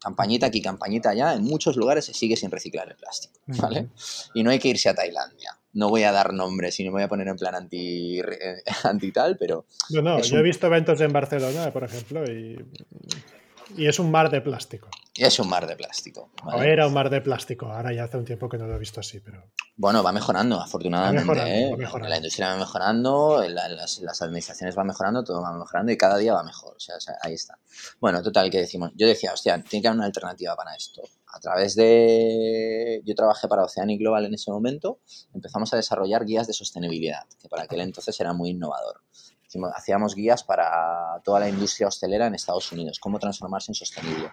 [0.00, 3.88] campañita aquí, campañita allá, en muchos lugares se sigue sin reciclar el plástico, ¿vale?
[4.34, 5.58] Y no hay que irse a Tailandia.
[5.72, 8.20] No voy a dar nombres y no me voy a poner en plan anti,
[8.84, 9.66] anti tal, pero...
[9.90, 12.56] No, no, yo he visto eventos en Barcelona, por ejemplo, y
[13.76, 14.88] y es un mar de plástico.
[15.14, 16.30] Y es un mar de plástico.
[16.44, 17.66] O era un mar de plástico.
[17.66, 19.44] Ahora ya hace un tiempo que no lo he visto así, pero.
[19.80, 21.70] Bueno, va mejorando, afortunadamente.
[21.70, 21.76] ¿eh?
[22.02, 26.42] La industria va mejorando, las, administraciones van mejorando, todo va mejorando y cada día va
[26.42, 26.74] mejor.
[26.74, 27.56] O sea, ahí está.
[28.00, 28.90] Bueno, total, que decimos.
[28.96, 31.02] Yo decía, hostia, tiene que haber una alternativa para esto.
[31.32, 33.02] A través de.
[33.04, 34.98] Yo trabajé para Oceanic Global en ese momento.
[35.32, 39.00] Empezamos a desarrollar guías de sostenibilidad, que para aquel entonces era muy innovador
[39.74, 44.30] hacíamos guías para toda la industria hostelera en Estados Unidos, cómo transformarse en sostenible,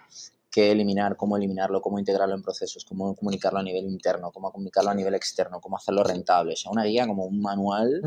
[0.56, 4.90] qué eliminar, cómo eliminarlo, cómo integrarlo en procesos, cómo comunicarlo a nivel interno, cómo comunicarlo
[4.90, 6.54] a nivel externo, cómo hacerlo rentable.
[6.54, 8.00] O sea, una guía como un manual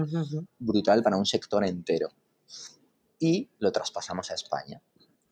[0.58, 2.10] brutal para un sector entero.
[3.20, 4.82] Y lo traspasamos a España.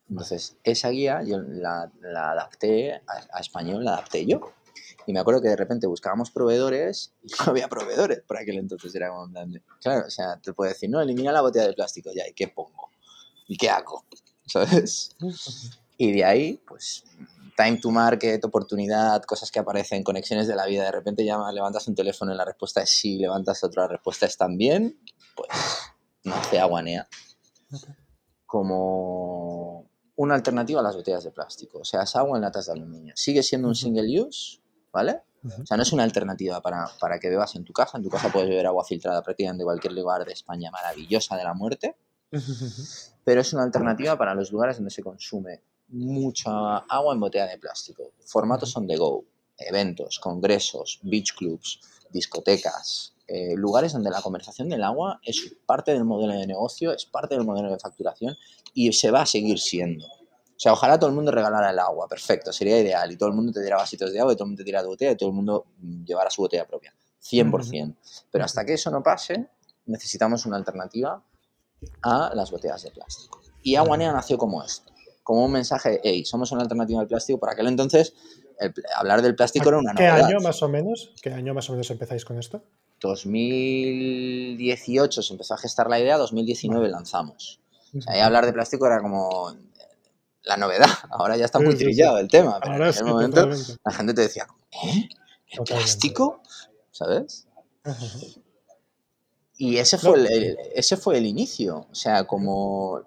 [0.08, 3.02] Entonces, esa guía yo la, adapté a,
[3.34, 4.54] a, español, la adapté yo.
[5.08, 8.94] Y me acuerdo que de repente buscábamos proveedores y no había proveedores por aquel entonces.
[8.94, 9.28] Era como
[9.82, 12.48] Claro, o sea, te puedo decir, no, elimina la botella de plástico ya, ¿y qué
[12.48, 12.92] pongo?
[13.48, 14.04] ¿Y qué hago?
[14.46, 15.16] ¿Sabes?
[15.98, 17.04] Y de ahí, pues,
[17.58, 20.84] time to market, oportunidad, cosas que aparecen, conexiones de la vida.
[20.84, 24.28] De repente llamas, levantas un teléfono y la respuesta es sí, levantas otra, la respuesta
[24.28, 25.00] es también.
[25.36, 25.50] Pues,
[26.24, 27.08] no hace aguanea.
[28.46, 31.80] Como una alternativa a las botellas de plástico.
[31.80, 33.14] O sea, es agua en latas de aluminio.
[33.16, 35.22] Sigue siendo un single use, ¿vale?
[35.44, 37.98] O sea, no es una alternativa para, para, que bebas en tu casa.
[37.98, 41.44] En tu casa puedes beber agua filtrada prácticamente de cualquier lugar de España maravillosa de
[41.44, 41.96] la muerte.
[43.24, 47.58] Pero es una alternativa para los lugares donde se consume mucha agua en botella de
[47.58, 48.12] plástico.
[48.26, 49.24] Formatos on the go,
[49.58, 56.06] eventos, congresos, beach clubs, discotecas, eh, lugares donde la conversación del agua es parte del
[56.06, 58.38] modelo de negocio, es parte del modelo de facturación
[58.74, 60.06] y se va a seguir siendo.
[60.06, 63.12] O sea, ojalá todo el mundo regalara el agua, perfecto, sería ideal.
[63.12, 64.82] Y todo el mundo te diera vasitos de agua, y todo el mundo te diera
[64.82, 66.96] tu botella, y todo el mundo mm, llevara su botella propia.
[67.22, 67.96] 100%.
[68.32, 69.48] Pero hasta que eso no pase,
[69.86, 71.24] necesitamos una alternativa
[72.02, 73.40] a las botellas de plástico.
[73.62, 74.92] Y Aguanea nació como esto,
[75.28, 77.38] como un mensaje, hey, somos una alternativa al plástico.
[77.38, 78.14] Por aquel entonces,
[78.96, 81.12] hablar del plástico era una ¿Qué año más o menos?
[81.22, 82.64] ¿Qué año más o menos empezáis con esto?
[83.02, 87.60] 2018 se empezó a gestar la idea, 2019 lanzamos.
[87.94, 89.54] O sea, ahí hablar de plástico era como
[90.44, 90.88] la novedad.
[91.12, 93.50] Ahora ya está muy trillado el tema, pero en ese momento
[93.84, 94.48] la gente te decía,
[94.82, 95.10] ¿eh?
[95.50, 96.42] ¿El plástico?
[96.92, 97.48] ¿Sabes?
[99.58, 101.86] Y ese fue, el, ese fue el inicio.
[101.92, 103.02] O sea, como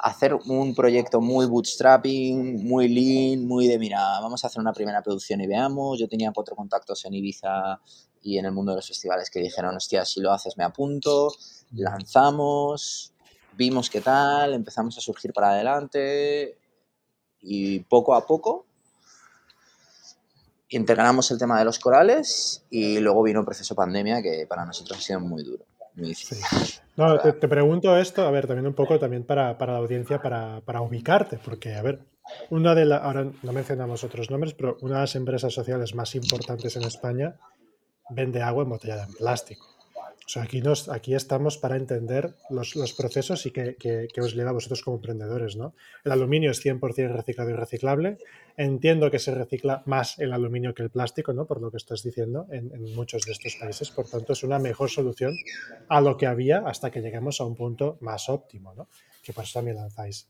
[0.00, 5.02] hacer un proyecto muy bootstrapping, muy lean, muy de, mira, vamos a hacer una primera
[5.02, 5.98] producción y veamos.
[5.98, 7.80] Yo tenía cuatro contactos en Ibiza
[8.22, 11.32] y en el mundo de los festivales que dijeron, hostia, si lo haces me apunto,
[11.72, 13.12] lanzamos,
[13.56, 16.58] vimos qué tal, empezamos a surgir para adelante
[17.40, 18.66] y poco a poco
[20.76, 24.98] integramos el tema de los corales y luego vino el proceso pandemia que para nosotros
[24.98, 25.64] ha sido muy duro.
[26.96, 30.60] No, te, pregunto esto, a ver, también un poco también para, para la audiencia, para,
[30.60, 32.00] para, ubicarte, porque, a ver,
[32.50, 36.14] una de las, ahora no mencionamos otros nombres, pero una de las empresas sociales más
[36.14, 37.36] importantes en España
[38.10, 39.71] vende agua embotellada en plástico.
[40.24, 44.34] O sea, aquí, nos, aquí estamos para entender los, los procesos y que, que, os
[44.34, 45.74] lleva a vosotros como emprendedores, ¿no?
[46.04, 48.18] El aluminio es 100% reciclado y reciclable.
[48.56, 51.46] Entiendo que se recicla más el aluminio que el plástico, ¿no?
[51.46, 53.90] Por lo que estás diciendo, en, en muchos de estos países.
[53.90, 55.36] Por tanto, es una mejor solución
[55.88, 58.88] a lo que había hasta que lleguemos a un punto más óptimo, ¿no?
[59.22, 60.28] Que por eso también lanzáis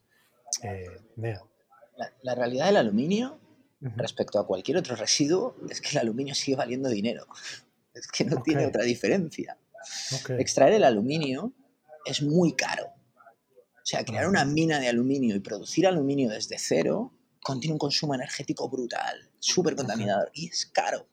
[0.62, 1.42] eh, NEA.
[1.96, 3.38] La, la, realidad del aluminio
[3.80, 7.26] respecto a cualquier otro residuo es que el aluminio sigue valiendo dinero.
[7.94, 9.58] Es que no tiene otra diferencia.
[10.38, 11.52] Extraer el aluminio
[12.04, 12.86] es muy caro.
[12.86, 18.14] O sea, crear una mina de aluminio y producir aluminio desde cero contiene un consumo
[18.14, 21.06] energético brutal, súper contaminador y es caro.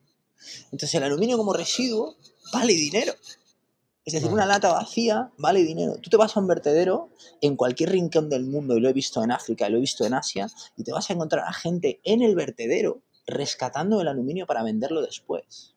[0.65, 2.17] Entonces el aluminio como residuo
[2.53, 3.13] vale dinero.
[4.05, 5.97] Es decir, una lata vacía vale dinero.
[6.01, 9.23] Tú te vas a un vertedero en cualquier rincón del mundo, y lo he visto
[9.23, 11.99] en África, y lo he visto en Asia, y te vas a encontrar a gente
[12.03, 15.75] en el vertedero rescatando el aluminio para venderlo después.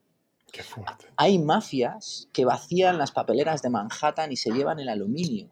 [1.17, 5.51] Hay mafias que vacían las papeleras de Manhattan y se llevan el aluminio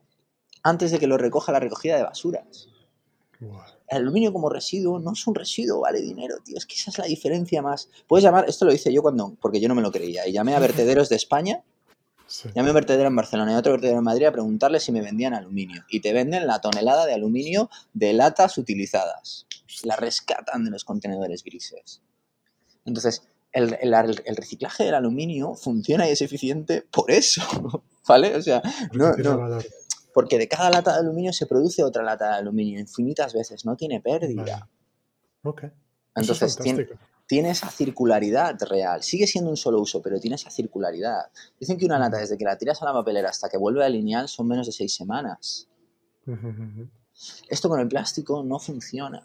[0.63, 2.69] antes de que lo recoja la recogida de basuras.
[3.41, 6.57] El aluminio como residuo no es un residuo, vale dinero, tío.
[6.59, 7.89] Es que esa es la diferencia más.
[8.07, 10.55] Puedes llamar, esto lo hice yo cuando, porque yo no me lo creía, y llamé
[10.55, 11.65] a vertederos de España,
[12.55, 14.93] llamé a un vertedero en Barcelona y a otro vertedero en Madrid a preguntarle si
[14.93, 15.85] me vendían aluminio.
[15.89, 19.47] Y te venden la tonelada de aluminio de latas utilizadas.
[19.85, 22.03] La rescatan de los contenedores grises.
[22.85, 27.43] Entonces, el, el, reciclaje del aluminio funciona y es eficiente por eso,
[28.09, 28.37] ¿vale?
[28.37, 29.13] O sea, no,
[30.13, 33.77] porque de cada lata de aluminio se produce otra lata de aluminio infinitas veces, no
[33.77, 34.69] tiene pérdida.
[35.43, 35.65] Ok.
[36.15, 36.59] Entonces
[37.27, 39.05] tiene, esa circularidad real.
[39.05, 41.31] Sigue siendo un solo uso, pero tiene esa circularidad.
[41.61, 43.89] Dicen que una lata, desde que la tiras a la papelera hasta que vuelve a
[43.89, 45.69] lineal, son menos de seis semanas.
[47.49, 49.23] Esto con el plástico no funciona.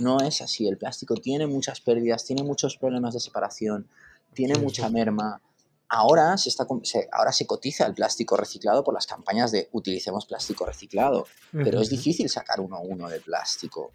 [0.00, 0.66] No es así.
[0.66, 3.88] El plástico tiene muchas pérdidas, tiene muchos problemas de separación,
[4.32, 5.40] tiene mucha merma.
[5.88, 6.66] Ahora se, está,
[7.12, 11.90] ahora se cotiza el plástico reciclado por las campañas de utilicemos plástico reciclado, pero es
[11.90, 13.92] difícil sacar uno a uno de plástico.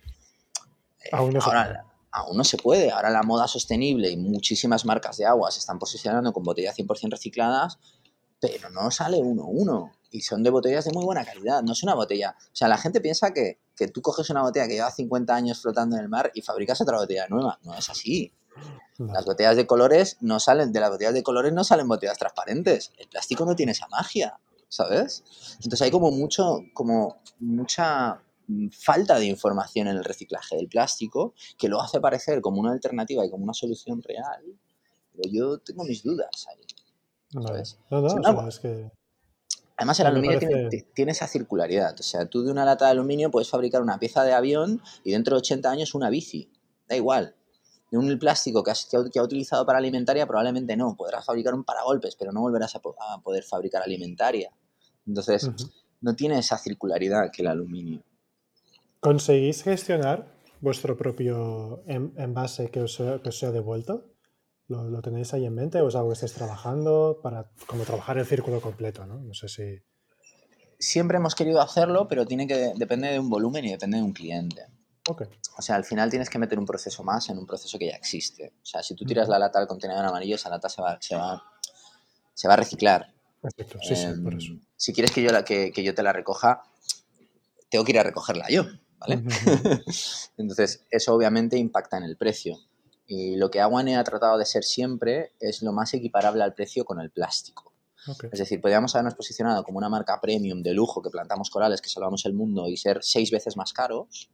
[1.04, 2.92] Eh, aún no, ahora, aún no se puede.
[2.92, 7.12] Ahora la moda sostenible y muchísimas marcas de agua se están posicionando con botellas 100%
[7.12, 7.80] recicladas,
[8.40, 11.62] pero no sale uno a uno y son de botellas de muy buena calidad.
[11.64, 12.36] No es una botella.
[12.40, 15.62] O sea, la gente piensa que, que tú coges una botella que lleva 50 años
[15.62, 17.60] flotando en el mar y fabricas otra botella nueva.
[17.64, 18.34] No es así.
[18.98, 22.92] Las botellas de colores no salen, de las botellas de colores no salen botellas transparentes.
[22.98, 24.38] El plástico no tiene esa magia,
[24.68, 25.24] ¿sabes?
[25.64, 31.34] Entonces hay como mucho, como mucha mm, falta de información en el reciclaje del plástico
[31.58, 34.44] que lo hace parecer como una alternativa y como una solución real.
[35.14, 36.66] Pero yo tengo mis dudas ahí.
[37.42, 37.80] ¿sabes?
[37.90, 38.92] No, no, es que
[39.80, 40.40] Además, el aluminio
[40.94, 41.98] tiene, esa circularidad.
[41.98, 45.12] O sea, tú de una lata de aluminio puedes fabricar una pieza de avión y
[45.12, 46.52] dentro de 80 años una bici.
[46.90, 47.34] Da igual.
[47.90, 50.98] De un plástico que, has, que, ha, utilizado para alimentaria, probablemente no.
[50.98, 52.82] Podrás fabricar un paragolpes, pero no volverás a,
[53.24, 54.52] poder fabricar alimentaria.
[55.08, 55.50] Entonces,
[56.02, 58.04] no tiene esa circularidad que el aluminio.
[59.00, 60.28] ¿Conseguís gestionar
[60.60, 64.09] vuestro propio envase que os, que os sea devuelto?
[64.70, 68.26] ¿Lo, tenéis ahí en mente o es algo que estáis trabajando para como trabajar el
[68.26, 69.06] círculo completo?
[69.06, 69.20] ¿no?
[69.20, 69.82] no sé si...
[70.78, 74.14] Siempre hemos querido hacerlo, pero tiene que depende de un volumen y depende de un
[74.14, 74.68] cliente.
[75.08, 75.28] Okay.
[75.58, 77.96] O sea, al final tienes que meter un proceso más en un proceso que ya
[77.96, 78.54] existe.
[78.62, 81.16] O sea, si tú tiras la lata al contenedor amarillo, esa lata se va, se
[81.16, 81.44] va,
[82.34, 83.12] se va a reciclar.
[83.42, 83.80] Perfecto.
[83.82, 84.54] Sí, sí, por eso.
[84.54, 86.62] Em, si quieres que yo, la, que, que, yo te la recoja,
[87.70, 88.66] tengo que ir a recogerla yo,
[89.00, 89.24] ¿vale?
[90.38, 92.58] Entonces, eso obviamente impacta en el precio.
[93.12, 96.86] Y lo que Aguane ha tratado de ser siempre es lo más equiparable al precio
[96.86, 97.74] con el plástico.
[98.32, 101.90] Es decir, podríamos habernos posicionado como una marca premium de lujo que plantamos corales, que
[101.90, 104.30] salvamos el mundo y ser seis veces más caros,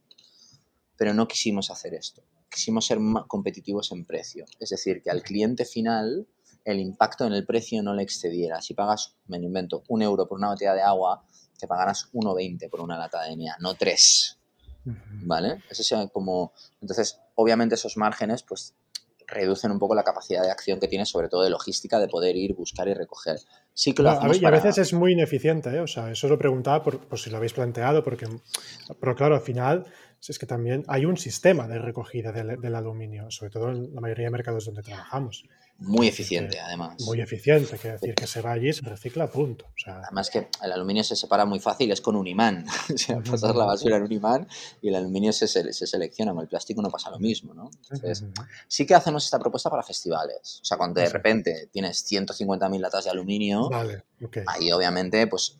[0.98, 2.22] pero no quisimos hacer esto.
[2.50, 4.44] Quisimos ser competitivos en precio.
[4.60, 6.28] Es decir, que al cliente final
[6.66, 8.60] el impacto en el precio no le excediera.
[8.60, 11.24] Si pagas, me lo invento, un euro por una botella de agua,
[11.58, 14.35] te pagarás 1,20 por una lata de EMEA, no 3.
[15.24, 15.62] ¿Vale?
[15.70, 16.52] Eso sea como...
[16.80, 18.74] Entonces, obviamente esos márgenes, pues
[19.26, 22.36] reducen un poco la capacidad de acción que tiene, sobre todo de logística, de poder
[22.36, 23.38] ir, buscar y recoger.
[23.74, 25.80] Sí que lo a, y a veces es muy ineficiente, ¿eh?
[25.80, 28.26] o sea, eso lo preguntaba por, si lo habéis planteado, porque,
[29.00, 29.86] pero claro, al final
[30.28, 34.00] es que también hay un sistema de recogida del, del aluminio, sobre todo en la
[34.00, 35.44] mayoría de mercados donde trabajamos.
[35.78, 37.02] Muy eficiente, además.
[37.02, 39.66] Muy eficiente, quiere decir que se va allí, se recicla, punto.
[39.86, 42.64] además que el aluminio se separa muy fácil, es con un imán.
[42.94, 44.48] o sea, pasas la basura en un imán
[44.80, 47.70] y el aluminio se, se, selecciona, con el plástico no pasa lo mismo, ¿no?
[47.90, 48.24] Entonces,
[48.66, 50.60] sí que hacemos esta propuesta para festivales.
[50.62, 53.68] O sea, cuando de repente tienes 150.000 latas de aluminio,
[54.46, 55.58] ahí obviamente pues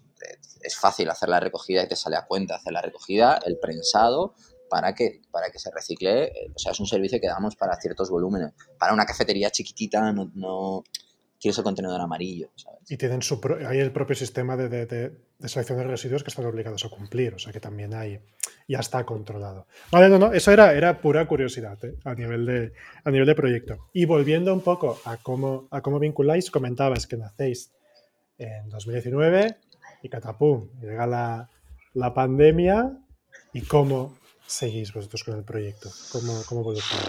[0.62, 4.34] es fácil hacer la recogida y te sale a cuenta hacer la recogida, el prensado,
[4.68, 6.24] para que, para que se recicle.
[6.24, 8.52] Eh, o sea, es un servicio que damos para ciertos volúmenes.
[8.78, 10.84] Para una cafetería chiquitita no, no
[11.40, 12.50] quieres el contenedor amarillo.
[12.88, 15.12] Y tienen su hay el propio sistema de,
[15.44, 17.34] selección de residuos que están obligados a cumplir.
[17.34, 18.20] O sea que también hay,
[18.68, 19.66] ya está controlado.
[19.90, 21.96] Vale, no, no, eso era, era pura curiosidad ¿eh?
[22.04, 22.72] a, nivel de,
[23.04, 23.88] a nivel de proyecto.
[23.92, 27.72] Y volviendo un poco a cómo, a cómo vinculáis, comentabas que nacéis
[28.38, 29.56] en 2019
[30.02, 31.50] y catapum, llega la,
[31.94, 32.98] la pandemia
[33.52, 35.90] y cómo seguís vosotros con el proyecto?
[36.12, 37.04] ¿Cómo, cómo evoluciona?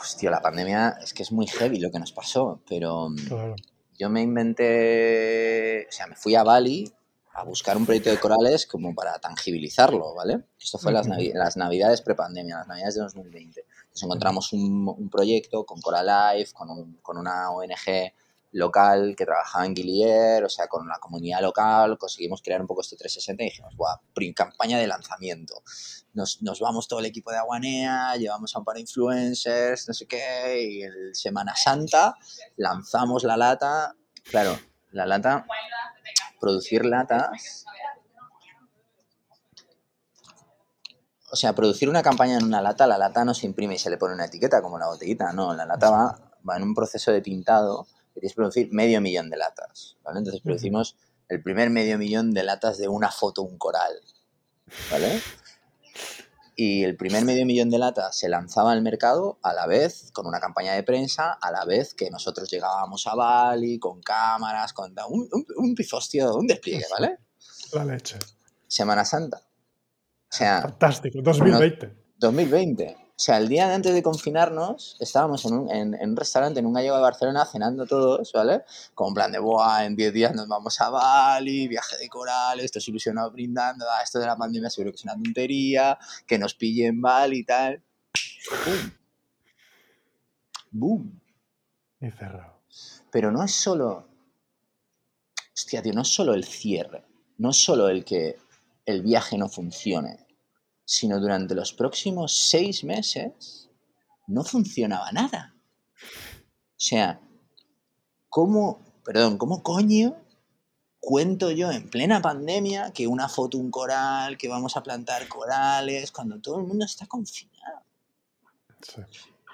[0.00, 3.54] Hostia, la pandemia es que es muy heavy lo que nos pasó, pero mm,
[3.98, 6.92] yo me inventé, o sea, me fui a Bali
[7.32, 10.44] a buscar un proyecto de corales como para tangibilizarlo, ¿vale?
[10.60, 13.60] Esto fue las, las navidades prepandemia, las navidades de 2020.
[13.60, 18.12] Entonces encontramos un, un proyecto con Coralife, con, un, con una ONG
[18.54, 22.82] local que trabajaba en Guillier, o sea, con la comunidad local, conseguimos crear un poco
[22.82, 23.98] este 360 y dijimos, guau,
[24.34, 25.62] campaña de lanzamiento.
[26.12, 29.94] Nos, nos, vamos todo el equipo de Aguanea, llevamos a un par de influencers, no
[29.94, 32.14] sé qué, y el Semana Santa
[32.56, 33.96] lanzamos la lata.
[34.22, 34.56] Claro,
[34.92, 35.44] la lata,
[36.40, 37.64] producir latas.
[41.32, 43.90] O sea, producir una campaña en una lata, la lata no se imprime y se
[43.90, 47.10] le pone una etiqueta como la botellita, no, la lata va, va en un proceso
[47.10, 50.18] de tintado queréis producir medio millón de latas, ¿vale?
[50.18, 50.96] Entonces producimos
[51.28, 53.92] el primer medio millón de latas de una foto, un coral,
[54.90, 55.20] ¿vale?
[56.56, 60.26] Y el primer medio millón de latas se lanzaba al mercado a la vez, con
[60.26, 64.94] una campaña de prensa, a la vez que nosotros llegábamos a Bali, con cámaras, con
[65.08, 67.18] un, un, un pifostio, un despliegue, ¿vale?
[67.72, 68.18] La leche.
[68.68, 69.38] Semana Santa.
[69.38, 70.62] O sea...
[70.62, 71.92] Fantástico, 2020.
[72.18, 73.03] 2020.
[73.16, 76.72] O sea, el día antes de confinarnos, estábamos en un, en, un, restaurante en un
[76.72, 78.64] gallego de Barcelona cenando todos, ¿vale?
[78.92, 82.80] Con plan de, Buah, en 10 días nos vamos a Bali, viaje de corales, esto
[82.80, 85.96] es ilusionado brindando, ah, esto de la pandemia seguro que es una tontería,
[86.26, 87.84] que nos pille en Bali y tal.
[88.66, 88.90] ¡Bum!
[90.72, 91.20] ¡Bum!
[92.00, 92.62] Y cerrado.
[93.12, 94.08] Pero no es solo...
[95.54, 97.04] Hostia, tío, no es solo el cierre,
[97.38, 98.38] no es solo el que
[98.86, 100.23] el viaje no funcione
[100.84, 103.70] sino durante los próximos seis meses
[104.26, 105.54] no funcionaba nada.
[106.02, 107.20] O sea,
[108.28, 110.16] ¿cómo, perdón, cómo coño
[111.00, 116.10] cuento yo en plena pandemia que una foto, un coral, que vamos a plantar corales,
[116.12, 117.82] cuando todo el mundo está confinado?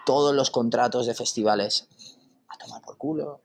[0.06, 1.88] Todos los contratos de festivales
[2.48, 3.42] a tomar por culo,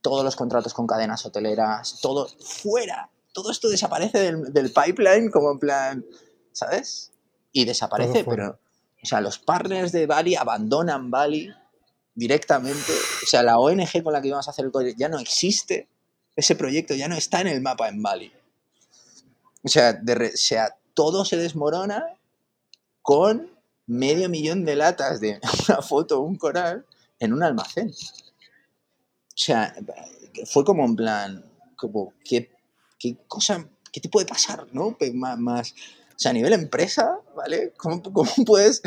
[0.00, 3.10] todos los contratos con cadenas hoteleras, todo fuera.
[3.32, 6.06] Todo esto desaparece del, del pipeline como en plan,
[6.52, 7.12] ¿sabes?
[7.52, 8.58] Y desaparece, pero,
[9.02, 11.52] o sea, los partners de Bali abandonan Bali
[12.14, 15.18] directamente, o sea, la ONG con la que íbamos a hacer el proyecto ya no
[15.18, 15.88] existe,
[16.36, 18.32] ese proyecto ya no está en el mapa en Bali.
[19.64, 22.04] O sea, de, sea todo se desmorona
[23.02, 23.50] con
[23.86, 26.84] medio millón de latas de una foto o un coral
[27.18, 27.90] en un almacén.
[27.90, 29.74] O sea,
[30.46, 31.44] fue como en plan,
[31.76, 32.50] como, ¿qué,
[32.98, 34.96] qué cosa, qué te puede pasar, no?
[35.38, 35.74] más o
[36.18, 37.72] sea, a nivel empresa, ¿vale?
[37.76, 38.82] ¿Cómo, cómo puedes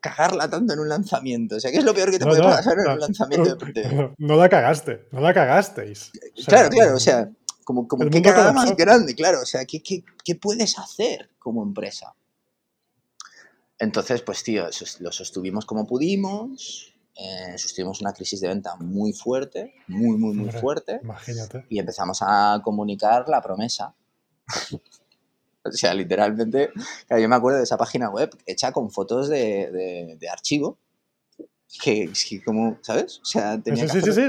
[0.00, 1.56] cagarla tanto en un lanzamiento?
[1.56, 4.36] O sea, ¿qué es lo peor que te puede pasar en un lanzamiento de No,
[4.36, 6.12] la cagaste, no la cagasteis.
[6.46, 7.30] claro, claro, o sea,
[7.64, 9.40] como, como qué cagada más grande, claro.
[9.40, 12.14] O sea, ¿qué, ¿qué, qué, puedes hacer como empresa?
[13.78, 14.66] Entonces, pues tío,
[15.00, 20.50] lo sostuvimos como pudimos, eh, sostuvimos una crisis de venta muy fuerte, muy, muy, muy
[20.50, 21.00] fuerte.
[21.02, 21.64] Imagínate.
[21.68, 23.94] Y empezamos a comunicar la promesa.
[25.72, 26.70] O sea, literalmente,
[27.08, 30.78] yo me acuerdo de esa página web hecha con fotos de, de, archivo.
[31.82, 32.12] Que,
[32.44, 33.18] como, ¿sabes?
[33.20, 34.22] O sea, tenía sí, sí, sí,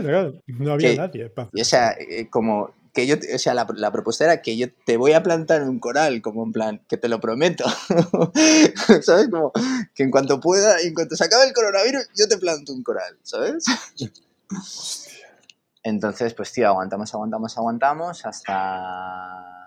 [0.47, 1.31] no había nadie.
[1.53, 4.67] Y, o sea, eh, como que yo, o sea, la, la, propuesta era que yo
[4.85, 7.65] te voy a plantar un coral, como en plan, que te lo prometo.
[9.01, 9.27] ¿Sabes?
[9.29, 9.51] Como
[9.93, 13.19] que en cuanto pueda, en cuanto se acabe el coronavirus, yo te planto un coral,
[13.21, 13.65] ¿sabes?
[15.83, 19.64] Entonces, pues tío, aguantamos, aguantamos, aguantamos hasta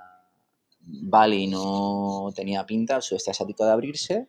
[0.91, 4.29] Bali no tenía pinta, el sudeste asiático de abrirse,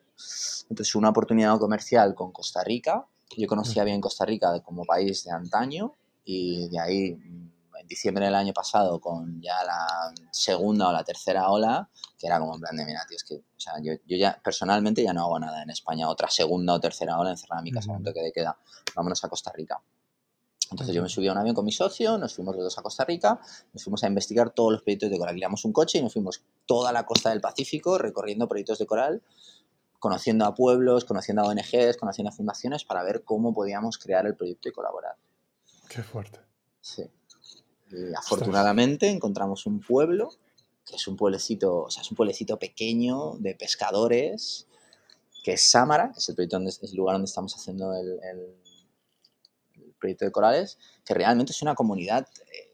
[0.70, 3.06] entonces una oportunidad comercial con Costa Rica.
[3.38, 5.94] Yo conocía bien Costa Rica como país de antaño
[6.26, 7.08] y de ahí
[7.80, 12.40] en diciembre del año pasado con ya la segunda o la tercera ola, que era
[12.40, 15.14] como en plan de, mira, tío, es que, o sea, yo, yo ya personalmente ya
[15.14, 18.04] no hago nada en España, otra segunda o tercera ola encerrada en mi casa, uh
[18.04, 18.58] que de queda,
[18.96, 19.82] vámonos a Costa Rica.
[20.72, 22.82] Entonces yo me subí a un avión con mi socio, nos fuimos los dos a
[22.84, 23.40] Costa Rica,
[23.74, 25.36] nos fuimos a investigar todos los proyectos de coral.
[25.36, 29.24] Guiamos un coche y nos fuimos toda la costa del Pacífico recorriendo proyectos de coral,
[29.98, 34.36] conociendo a pueblos, conociendo a ONGs, conociendo a fundaciones para ver cómo podíamos crear el
[34.36, 35.16] proyecto y colaborar.
[35.90, 36.40] Qué fuerte.
[36.82, 37.04] Sí.
[37.92, 40.30] Y afortunadamente encontramos un pueblo,
[40.86, 44.68] que es un pueblecito, o sea, es un pueblecito pequeño de pescadores,
[45.44, 48.20] que es Samara, que es el, proyecto donde, es el lugar donde estamos haciendo el
[50.00, 52.70] proyecto de corales, que realmente es una comunidad eh,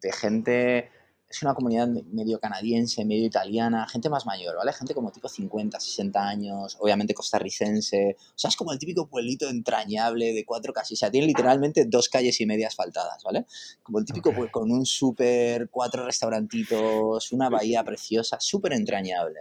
[0.00, 0.90] de gente,
[1.28, 4.72] es una comunidad medio canadiense, medio italiana, gente más mayor, ¿vale?
[4.72, 9.48] Gente como tipo 50, 60 años, obviamente costarricense, o sea, es como el típico pueblito
[9.48, 13.46] entrañable de cuatro casas, o sea, tiene literalmente dos calles y medias faltadas, ¿vale?
[13.82, 19.40] Como el típico pueblo con un súper, cuatro restaurantitos, una bahía preciosa, súper entrañable.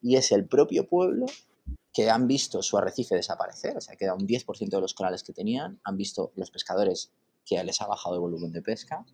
[0.00, 1.26] Y es el propio pueblo
[1.98, 5.32] que han visto su arrecife desaparecer, o sea, queda un 10% de los corales que
[5.32, 7.10] tenían, han visto los pescadores
[7.44, 9.04] que les ha bajado el volumen de pesca,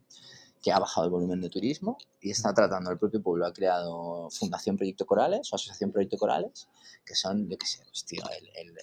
[0.62, 4.28] que ha bajado el volumen de turismo y está tratando, el propio pueblo ha creado
[4.28, 6.68] Fundación Proyecto Corales o Asociación Proyecto Corales,
[7.06, 8.04] que son, yo qué sé, pues,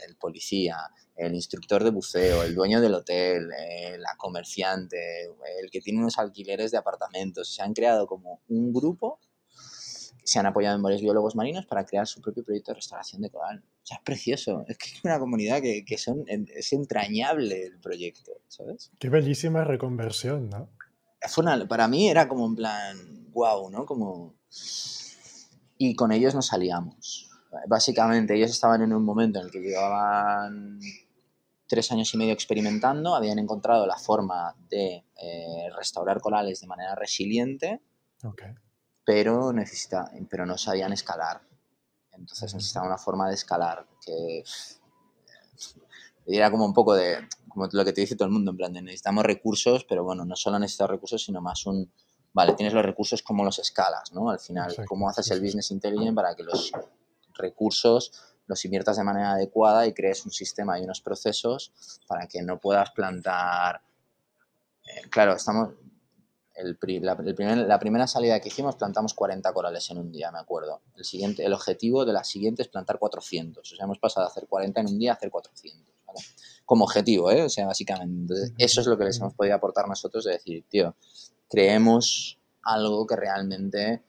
[0.07, 0.77] el, policía,
[1.15, 5.25] el instructor de buceo, el dueño del hotel, eh, la comerciante,
[5.61, 9.19] el que tiene unos alquileres de apartamentos, se han creado como un grupo
[10.23, 13.29] se han apoyado en varios biólogos marinos para crear su propio proyecto de restauración de
[13.29, 13.63] coral.
[13.65, 14.65] O sea, es precioso.
[14.67, 18.91] Es que es una comunidad que, que son, es entrañable el proyecto, ¿sabes?
[18.99, 20.69] Qué bellísima reconversión, ¿no?
[21.67, 23.85] para mí era como en plan, wow, ¿no?
[23.85, 24.35] Como...
[25.77, 27.29] Y con ellos nos salíamos.
[27.67, 30.79] Básicamente, ellos estaban en un momento en el que llevaban
[31.67, 36.95] tres años y medio experimentando, habían encontrado la forma de eh, restaurar corales de manera
[36.95, 37.81] resiliente.
[38.23, 38.53] Okay
[39.05, 41.41] pero, necesita, pero no sabían escalar.
[42.11, 44.43] Entonces necesitaban una forma de escalar que
[46.27, 48.73] era como un poco de, como lo que te dice todo el mundo, en plan
[48.73, 51.91] de necesitamos recursos, pero bueno, no solo necesitamos recursos, sino más un,
[52.33, 54.11] vale, tienes los recursos, ¿cómo los escalas?
[54.13, 54.29] ¿no?
[54.29, 56.71] Al final, ¿cómo haces el business intelligent para que los
[57.33, 58.11] recursos
[58.47, 61.71] los inviertas de manera adecuada y crees un sistema y unos procesos
[62.07, 63.81] para que no puedas plantar...
[64.83, 65.69] Eh, claro, estamos,
[66.61, 67.15] el, la,
[67.67, 70.81] la, primera salida que hicimos plantamos 40 corales en un día, me acuerdo.
[70.95, 73.71] El, siguiente, el objetivo de la siguiente es plantar 400.
[73.71, 75.93] O sea, hemos pasado de hacer 40 en un día a hacer 400.
[76.65, 77.43] Como objetivo, ¿eh?
[77.43, 78.33] O sea, básicamente.
[78.57, 80.95] eso es lo que les hemos podido aportar nosotros de decir, tío,
[81.49, 84.03] creemos algo que realmente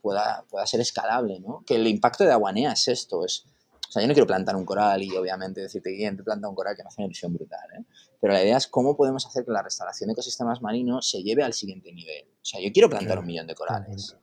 [0.00, 1.62] pueda, pueda ser escalable, ¿no?
[1.66, 3.44] Que el impacto de Aguanea es esto, es
[3.90, 6.54] o sea, yo no quiero plantar un coral y obviamente decirte, Guillem, te planta un
[6.54, 7.84] coral que me hace una ilusión brutal, ¿eh?
[8.20, 11.42] Pero la idea es cómo podemos hacer que la restauración de ecosistemas marinos se lleve
[11.42, 12.24] al siguiente nivel.
[12.40, 14.16] O sea, yo quiero plantar un millón de corales.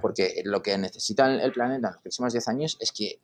[0.00, 3.20] Porque lo que necesita el planeta en los próximos 10 años es que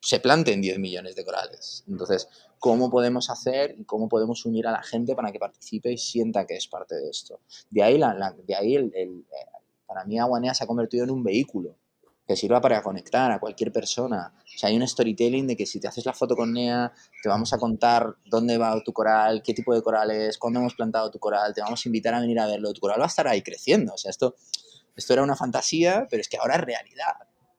[0.00, 1.84] se planten 10 millones de corales.
[1.86, 2.26] Entonces,
[2.58, 6.46] ¿cómo podemos hacer y cómo podemos unir a la gente para que participe y sienta
[6.46, 7.40] que es parte de esto?
[7.68, 9.10] De ahí, la, de ahí el, eh,
[9.86, 11.76] para mí Aguanea se ha convertido en un vehículo
[12.30, 14.32] que sirva para conectar a cualquier persona.
[14.36, 17.28] O sea, hay un storytelling de que si te haces la foto con NEA, te
[17.28, 21.10] vamos a contar dónde va tu coral, qué tipo de coral es, cuándo hemos plantado
[21.10, 22.72] tu coral, te vamos a invitar a venir a verlo.
[22.72, 23.94] Tu coral va a estar ahí creciendo.
[23.94, 24.36] O sea, esto,
[24.94, 27.16] esto era una fantasía, pero es que ahora es realidad.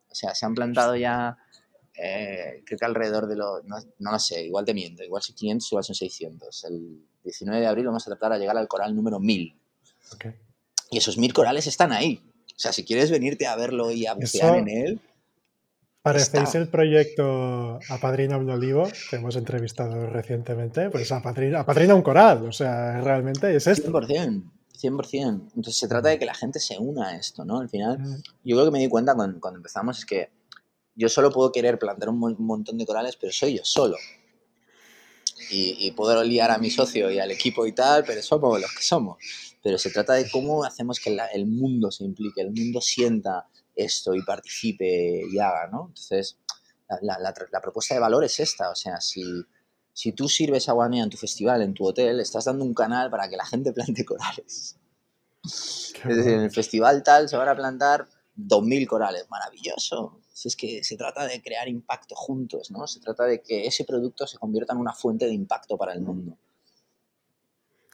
[0.10, 1.38] O sea, se han plantado ya,
[1.94, 5.70] eh, creo que alrededor de los, no, lo sé, igual te miento, igual son 500,
[5.70, 6.64] igual son 600.
[6.64, 9.54] El 19 de abril vamos a tratar de llegar al coral número 1000.
[10.92, 12.31] Y esos 1000 corales están ahí.
[12.62, 15.02] O sea, si quieres venirte a verlo y a bucear en él.
[16.04, 22.48] Parecéis el proyecto Apadrina un olivo, que hemos entrevistado recientemente, pues Apadrina, Apadrina un coral,
[22.48, 23.92] o sea, realmente es esto.
[23.92, 24.44] 100%,
[24.80, 25.42] 100%.
[25.56, 27.58] Entonces se trata de que la gente se una a esto, ¿no?
[27.58, 28.22] Al final, mm.
[28.44, 30.30] yo creo que me di cuenta cuando, cuando empezamos es que
[30.94, 33.98] yo solo puedo querer plantar un montón de corales, pero soy yo solo.
[35.50, 38.72] Y, y puedo liar a mi socio y al equipo y tal, pero somos los
[38.72, 39.18] que somos
[39.64, 44.16] pero se trata de cómo hacemos que el mundo se implique, el mundo sienta esto
[44.16, 45.88] y participe y haga, ¿no?
[45.90, 46.38] Entonces,
[47.02, 49.24] la, propuesta de valor es esta, o sea, si,
[49.94, 53.10] si tú sirves agua mía en tu festival, en tu hotel, estás dando un canal
[53.10, 54.78] para que la gente plante corales.
[55.44, 58.08] es decir, en el festival tal se van a plantar
[58.38, 60.20] 2.000 corales, maravilloso.
[60.44, 62.88] es que se trata de crear impacto juntos, ¿no?
[62.88, 66.02] Se trata de que ese producto se convierta en una fuente de impacto para el
[66.02, 66.38] mundo.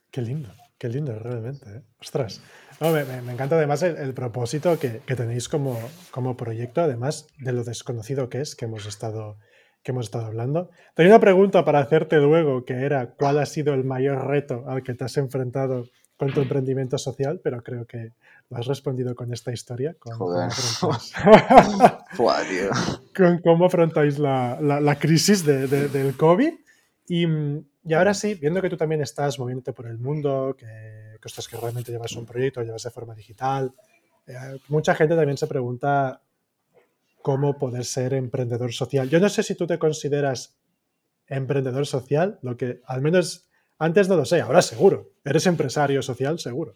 [0.10, 0.50] Qué lindo.
[0.78, 1.70] Qué lindo, realmente.
[1.70, 1.82] ¿eh?
[2.00, 2.42] Ostras.
[2.80, 5.80] me, encanta además el, propósito que, tenéis como,
[6.12, 9.38] como, proyecto, además de lo desconocido que es que hemos estado,
[9.82, 10.70] que hemos estado hablando.
[10.94, 14.84] Tenía una pregunta para hacerte luego, que era ¿cuál ha sido el mayor reto al
[14.84, 17.42] que te has enfrentado con tu emprendimiento social?
[17.44, 18.12] Pero creo que
[18.50, 19.96] lo has respondido con esta historia.
[19.98, 20.52] Con, Joder.
[23.44, 26.54] Cómo afrontáis, la, crisis del COVID.
[27.08, 27.26] Y
[27.88, 31.58] y ahora sí, viendo que tú también estás moviéndote por el mundo, que, que, que
[31.58, 33.74] realmente llevas un proyecto, llevas de forma digital,
[34.28, 36.22] eh, mucha gente también se pregunta
[37.22, 39.10] cómo poder ser emprendedor social.
[39.10, 40.58] Yo no sé si tú te consideras
[41.28, 43.48] emprendedor social, lo que al menos
[43.80, 45.14] antes no lo sé, ahora seguro.
[45.24, 46.76] Eres empresario social, seguro.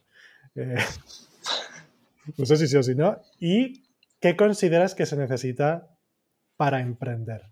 [0.55, 0.77] Eh,
[2.37, 3.21] no sé si sí o si no.
[3.37, 3.83] ¿Y
[4.21, 5.89] qué consideras que se necesita
[6.55, 7.50] para emprender?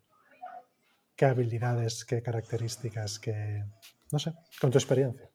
[1.20, 3.66] Qué habilidades, qué características, qué...
[4.10, 5.30] no sé, con tu experiencia.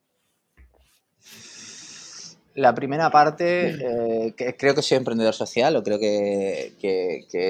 [2.55, 6.73] La primera parte, eh, que creo que soy emprendedor social o creo que...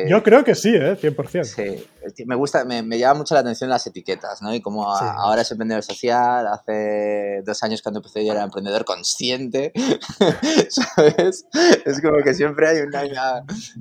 [0.08, 0.98] Yo creo que sí, ¿eh?
[1.00, 1.44] 100%.
[1.44, 4.52] Sí, me gusta, me, llama mucho la atención las etiquetas, ¿no?
[4.52, 9.72] Y como ahora es emprendedor social, hace dos años cuando empecé yo era emprendedor consciente,
[10.70, 11.46] ¿sabes?
[11.84, 12.90] Es como que siempre hay un,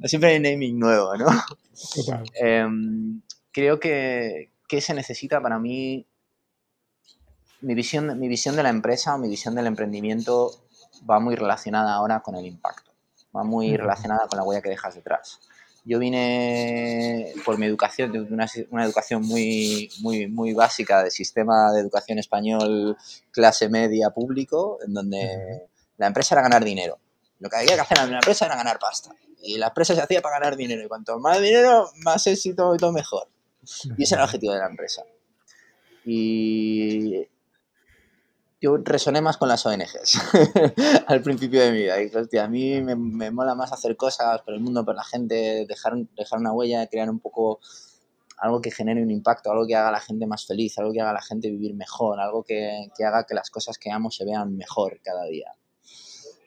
[0.07, 1.25] siempre hay un naming nuevo, ¿no?
[1.95, 2.23] Total.
[2.35, 3.21] Em,
[3.53, 4.51] creo que,
[4.81, 6.07] se necesita para mí,
[7.61, 10.51] mi visión, mi visión de la empresa o mi visión del emprendimiento
[11.09, 12.91] va muy relacionada ahora con el impacto,
[13.35, 15.39] va muy relacionada con la huella que dejas detrás.
[15.85, 21.71] Yo vine por mi educación, de una, una, educación muy, muy, muy básica de sistema
[21.73, 22.97] de educación español
[23.31, 26.99] clase media público, en donde la empresa era ganar dinero.
[27.39, 29.11] Lo que había que hacer en una empresa era ganar pasta.
[29.41, 30.81] Y la empresa se hacía para ganar dinero.
[30.81, 33.27] Y cuanto más dinero, más éxito y todo mejor.
[33.97, 35.03] Y ese era el objetivo de la empresa.
[36.05, 37.27] Y
[38.61, 40.19] yo resoné más con las ONGs
[41.07, 42.01] al principio de mi vida.
[42.01, 45.03] Y, hostia, a mí me, me, mola más hacer cosas por el mundo, por la
[45.03, 47.59] gente, dejar, dejar una huella, crear un poco
[48.37, 51.01] algo que genere un impacto, algo que haga a la gente más feliz, algo que
[51.01, 54.11] haga a la gente vivir mejor, algo que, que haga que las cosas que amo
[54.11, 55.53] se vean mejor cada día.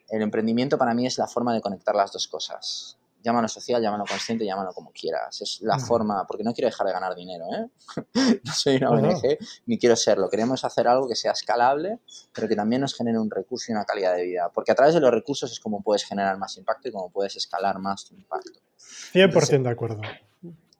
[0.09, 2.97] El emprendimiento para mí es la forma de conectar las dos cosas
[3.27, 5.41] llámalo social, llámalo consciente, llámalo como quieras.
[5.41, 7.67] Es la forma, porque no quiero dejar de ganar dinero, ¿eh?
[8.43, 10.29] no soy una ONG, ni quiero serlo.
[10.29, 11.99] Queremos hacer algo que sea escalable,
[12.33, 14.49] pero que también nos genere un recurso y una calidad de vida.
[14.53, 17.35] Porque a través de los recursos es como puedes generar más impacto y como puedes
[17.35, 18.61] escalar más tu impacto.
[19.13, 20.01] 100% de acuerdo.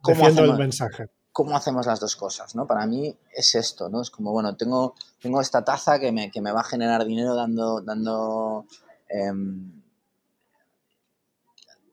[0.01, 1.09] ¿cómo hacemos, el mensaje.
[1.33, 2.55] ¿Cómo hacemos las dos cosas?
[2.55, 2.65] ¿no?
[2.65, 4.01] Para mí es esto, ¿no?
[4.01, 7.35] Es como, bueno, tengo, tengo esta taza que me, que me va a generar dinero
[7.35, 7.81] dando...
[7.81, 8.65] dando
[9.09, 9.76] em,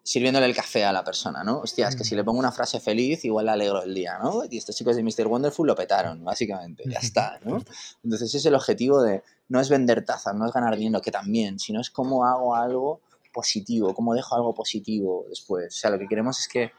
[0.05, 1.61] sirviéndole el café a la persona, ¿no?
[1.61, 4.43] Hostia, es que si le pongo una frase feliz, igual le alegro el día, ¿no?
[4.49, 5.27] Y estos chicos de Mr.
[5.27, 7.63] Wonderful lo petaron, básicamente, ya está, ¿no?
[8.03, 11.11] Entonces ese es el objetivo de, no es vender tazas, no es ganar dinero, que
[11.11, 13.01] también, sino es cómo hago algo
[13.33, 15.75] positivo, cómo dejo algo positivo después.
[15.75, 16.71] O sea, lo que queremos es que...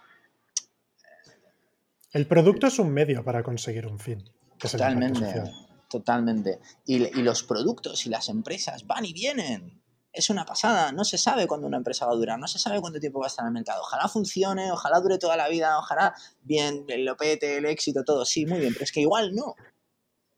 [2.12, 4.24] El producto es un medio para conseguir un fin.
[4.60, 5.44] totalmente,
[5.90, 6.60] totalmente.
[6.86, 9.82] Y, y los productos y las empresas van y vienen
[10.16, 10.92] es una pasada.
[10.92, 13.26] No se sabe cuándo una empresa va a durar, no se sabe cuánto tiempo va
[13.26, 13.82] a estar en el mercado.
[13.82, 18.26] Ojalá funcione, ojalá dure toda la vida, ojalá bien, el lopete, el éxito, todo.
[18.26, 19.56] Sí, muy bien, pero es que igual no.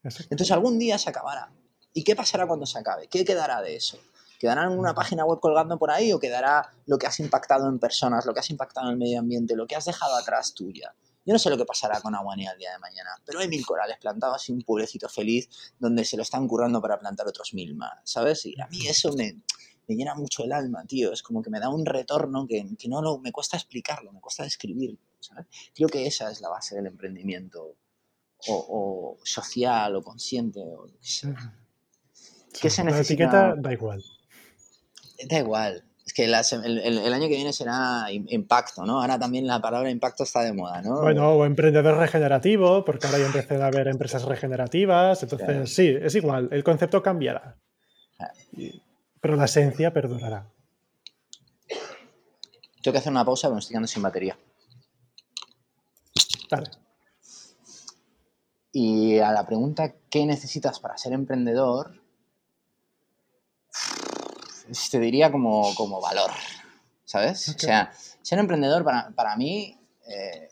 [0.03, 1.51] Entonces algún día se acabará.
[1.93, 3.07] ¿Y qué pasará cuando se acabe?
[3.07, 3.99] ¿Qué quedará de eso?
[4.39, 7.80] ¿Quedará en una página web colgando por ahí o quedará lo que has impactado en
[7.80, 10.93] personas, lo que has impactado en el medio ambiente, lo que has dejado atrás tuya?
[11.25, 13.65] Yo no sé lo que pasará con Aguanía el día de mañana, pero hay mil
[13.65, 17.75] corales plantados y un pueblecito feliz donde se lo están currando para plantar otros mil
[17.75, 18.45] más, ¿sabes?
[18.45, 19.41] Y a mí eso me,
[19.88, 21.13] me llena mucho el alma, tío.
[21.13, 24.19] Es como que me da un retorno que, que no lo, me cuesta explicarlo, me
[24.19, 25.47] cuesta describirlo, ¿sabes?
[25.73, 27.75] Creo que esa es la base del emprendimiento
[28.49, 31.53] o, social o consciente o lo que sea.
[32.59, 33.23] ¿Qué se necesita?
[33.23, 34.03] La etiqueta da igual.
[35.27, 35.83] Da igual.
[36.05, 39.01] Es que el, el, año que viene será impacto, ¿no?
[39.01, 41.01] Ahora también la palabra impacto está de moda, ¿no?
[41.01, 45.21] Bueno, o emprendedor regenerativo, porque ahora ya empiezan a haber empresas regenerativas.
[45.21, 47.57] Entonces, sí, es igual, el concepto cambiará.
[49.28, 50.49] Pero la esencia perdurará.
[52.82, 54.39] Tengo que hacer una pausa, pero me estoy quedando sin batería.
[56.49, 56.71] Vale.
[58.71, 62.01] Y a la pregunta, ¿qué necesitas para ser emprendedor?
[64.91, 66.32] Te diría como, valor,
[67.03, 67.49] ¿sabes?
[67.49, 70.47] O sea, ser emprendedor para, mí, eh,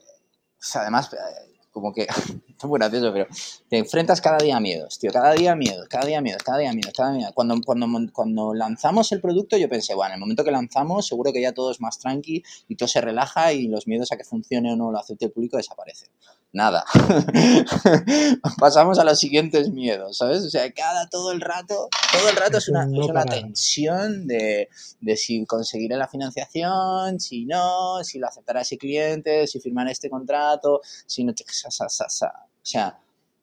[0.73, 2.07] además, eh, como que
[2.57, 3.27] es muy gracioso, pero
[3.67, 6.71] te enfrentas cada día a miedos, tío, cada día miedos, cada día miedos, cada día
[6.71, 10.45] miedos, cada día Cuando, cuando, cuando lanzamos el producto yo pensé, bueno, en el momento
[10.45, 13.87] que lanzamos seguro que ya todo es más tranqui y todo se relaja y los
[13.87, 16.07] miedos a que funcione o no lo acepte el público desaparecen.
[16.55, 16.85] Nada.
[18.59, 20.43] Pasamos a los siguientes miedos, ¿sabes?
[20.43, 24.69] O sea, cada, todo el rato, todo el rato es una, es una tensión de,
[25.01, 30.09] de, si conseguiré la financiación, si no, si lo aceptará ese cliente, si firmaré este
[30.09, 31.33] contrato, si no...
[31.33, 32.99] O sea,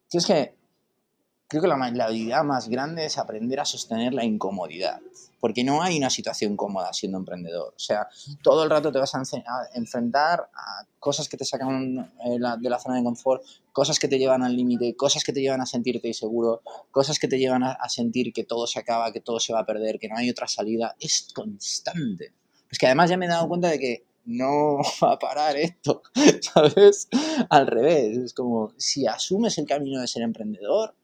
[0.08, 0.61] tienes que
[1.52, 5.02] creo que la, la habilidad más grande es aprender a sostener la incomodidad,
[5.38, 7.74] porque no hay una situación cómoda siendo emprendedor.
[7.76, 8.08] O sea,
[8.42, 9.22] todo el rato te vas a,
[9.74, 14.18] enfrentar a cosas que te sacan eh, de la zona de confort, cosas que te
[14.18, 17.76] llevan al límite, cosas que te llevan a sentirte inseguro, cosas que te llevan a,
[17.90, 20.48] sentir que todo se acaba, que todo se va a perder, que no hay otra
[20.48, 20.96] salida.
[20.98, 22.32] Es constante.
[22.70, 26.02] Es que además ya me he dado cuenta de que no va a parar esto,
[26.40, 27.08] ¿sabes?
[27.50, 30.94] Al revés, es como si asumes el camino de ser emprendedor,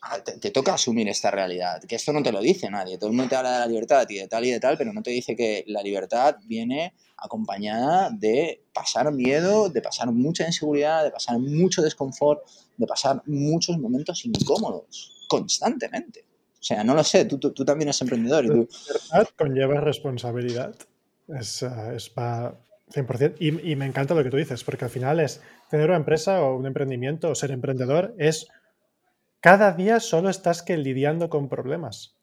[0.00, 3.16] Ah, te, toca asumir esta realidad, que esto no te lo dice nadie, todo el
[3.16, 5.10] mundo te habla de la libertad y de tal y de tal, pero no te
[5.10, 11.40] dice que la libertad viene acompañada de pasar miedo, de pasar mucha inseguridad, de pasar
[11.40, 12.46] mucho desconfort,
[12.76, 16.24] de pasar muchos momentos incómodos, constantemente.
[16.52, 18.44] O sea, no lo sé, tú, tú, también eres emprendedor.
[18.44, 18.54] Y tú...
[18.54, 20.76] libertad conlleva responsabilidad,
[21.26, 22.54] es, uh, es para
[22.92, 23.34] 100%.
[23.40, 25.40] Y, y me encanta lo que tú dices, porque al final es
[25.70, 28.46] tener una empresa o un emprendimiento o ser emprendedor es
[29.40, 32.14] cada día solo estás que lidiando con problemas.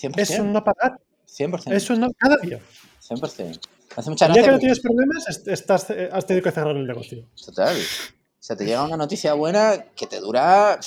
[0.00, 0.18] 100%.
[0.18, 1.00] Es un no parar.
[1.26, 1.72] 100%.
[1.72, 2.60] Es un no cada día.
[3.08, 3.60] 100%.
[3.96, 6.86] Hace mucha el día que no tienes problemas, estás, eh, has tenido que cerrar el
[6.86, 7.26] negocio.
[7.44, 7.76] Total.
[7.76, 10.78] O sea, te llega una noticia buena que te dura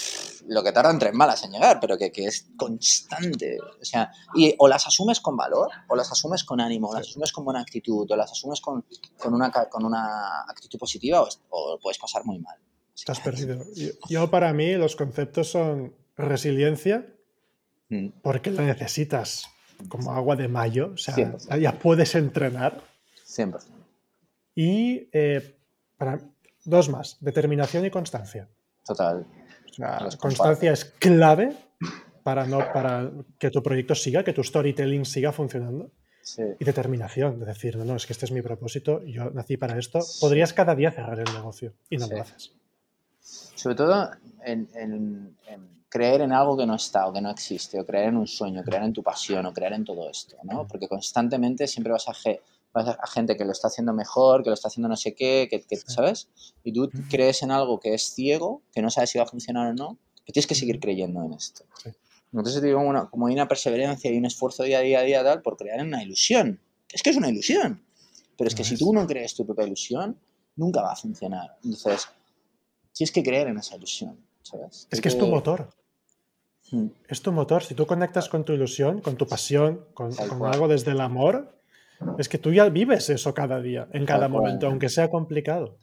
[0.48, 3.60] lo que tardan tres malas en llegar, pero que, que, es constante.
[3.60, 7.08] O sea, y o las asumes con valor, o las asumes con ánimo, o las
[7.08, 8.86] asumes con buena actitud, o las asumes con,
[9.20, 12.58] con, una, con una actitud positiva, o, o puedes pasar muy mal.
[12.96, 13.64] Estás perdido.
[14.08, 17.08] Yo, para mí los conceptos son resiliencia,
[17.90, 18.08] mm.
[18.22, 19.50] porque la necesitas
[19.90, 21.16] como agua de mayo, o sea,
[21.60, 22.82] ya puedes entrenar.
[23.28, 23.64] 100%.
[24.56, 25.56] Y eh,
[25.98, 26.20] para,
[26.64, 28.48] dos más, determinación y constancia.
[28.86, 29.26] Total.
[29.80, 31.56] O constancia es clave
[32.22, 35.92] para, no, para que tu proyecto siga, que tu storytelling siga funcionando.
[36.58, 39.78] Y determinación, de decir, no, no, es que este es mi propósito, yo nací para
[39.78, 40.00] esto.
[40.22, 42.54] Podrías cada día cerrar el negocio y no lo haces
[43.24, 44.12] sobre todo
[44.46, 45.38] en,
[45.90, 48.64] creer en algo que no está o que no existe, o creer en un sueño,
[48.64, 50.68] creer en tu pasión, o creer en todo esto, ¿no?
[50.68, 52.14] Porque constantemente siempre vas a,
[52.74, 55.78] a gente que lo está haciendo mejor, que lo está haciendo no sé qué, que,
[55.78, 56.30] ¿sabes?
[56.64, 59.68] Y tú crees en algo que es ciego, que no sabes si va a funcionar
[59.68, 61.66] o no, que tienes que seguir creyendo en esto.
[62.34, 65.24] Entonces te digo una, como hay una perseverancia y un esfuerzo día a día, día,
[65.24, 66.60] tal, por crear una ilusión.
[66.92, 67.84] Es que es una ilusión.
[68.38, 70.18] Pero es que si tú no crees tu propia ilusión,
[70.56, 71.56] nunca va a funcionar.
[71.64, 72.08] Entonces,
[72.94, 74.88] tienes que creer en esa ilusión, ¿sabes?
[74.90, 75.70] Es que es tu motor.
[76.72, 76.88] Hmm.
[77.08, 77.64] Es tu motor.
[77.64, 80.12] Si tú conectas con tu ilusión, con tu pasión, con,
[80.46, 81.54] algo desde el amor,
[82.18, 85.78] es que tú ya vives eso cada día, en cada momento, aunque sea complicado.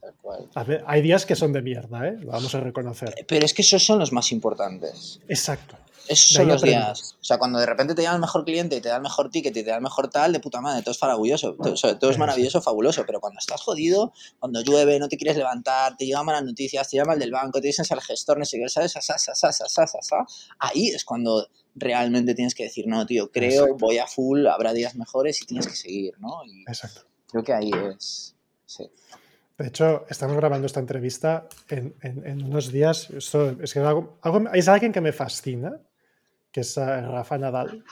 [0.86, 2.16] hay días que son de mierda, ¿eh?
[2.20, 3.14] Lo vamos a reconocer.
[3.26, 5.20] Pero es que esos son los más importantes.
[5.28, 5.76] Exacto.
[6.10, 7.16] Esos son los días.
[7.20, 9.30] O sea, cuando de repente te llama el mejor cliente y te da el mejor
[9.30, 11.54] ticket y te da el mejor tal, de puta madre, todo es fabuloso.
[11.54, 13.04] Todo, es maravilloso, fabuloso.
[13.06, 16.96] Pero cuando estás jodido, cuando llueve, no te quieres levantar, te llegan malas noticias, te
[16.96, 18.92] llama el del banco, te dicen al gestor, no sé qué, ¿sabes?
[20.58, 24.96] Ahí es cuando realmente tienes que decir, no, tío, creo, voy a full, habrá días
[24.96, 26.40] mejores y tienes que seguir, ¿no?
[26.66, 27.02] Exacto.
[27.28, 28.34] Creo que ahí es.
[28.66, 28.90] Sí.
[29.58, 33.10] De hecho, estamos grabando esta entrevista en, unos días.
[33.10, 34.18] Esto, es, que algo,
[34.54, 35.78] es alguien que me fascina,
[36.52, 37.84] que es Rafa Nadal,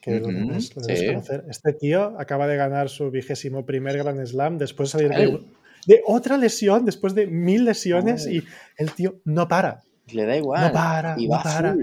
[0.00, 1.44] que lo, debes, conocer.
[1.48, 5.40] Este tío acaba de ganar su vigésimo primer Grand Slam después de salir
[5.86, 8.42] de, otra lesión, después de mil lesiones, y
[8.76, 9.82] el tío no para.
[10.12, 10.66] Le da igual.
[10.66, 11.76] No para, y va no para.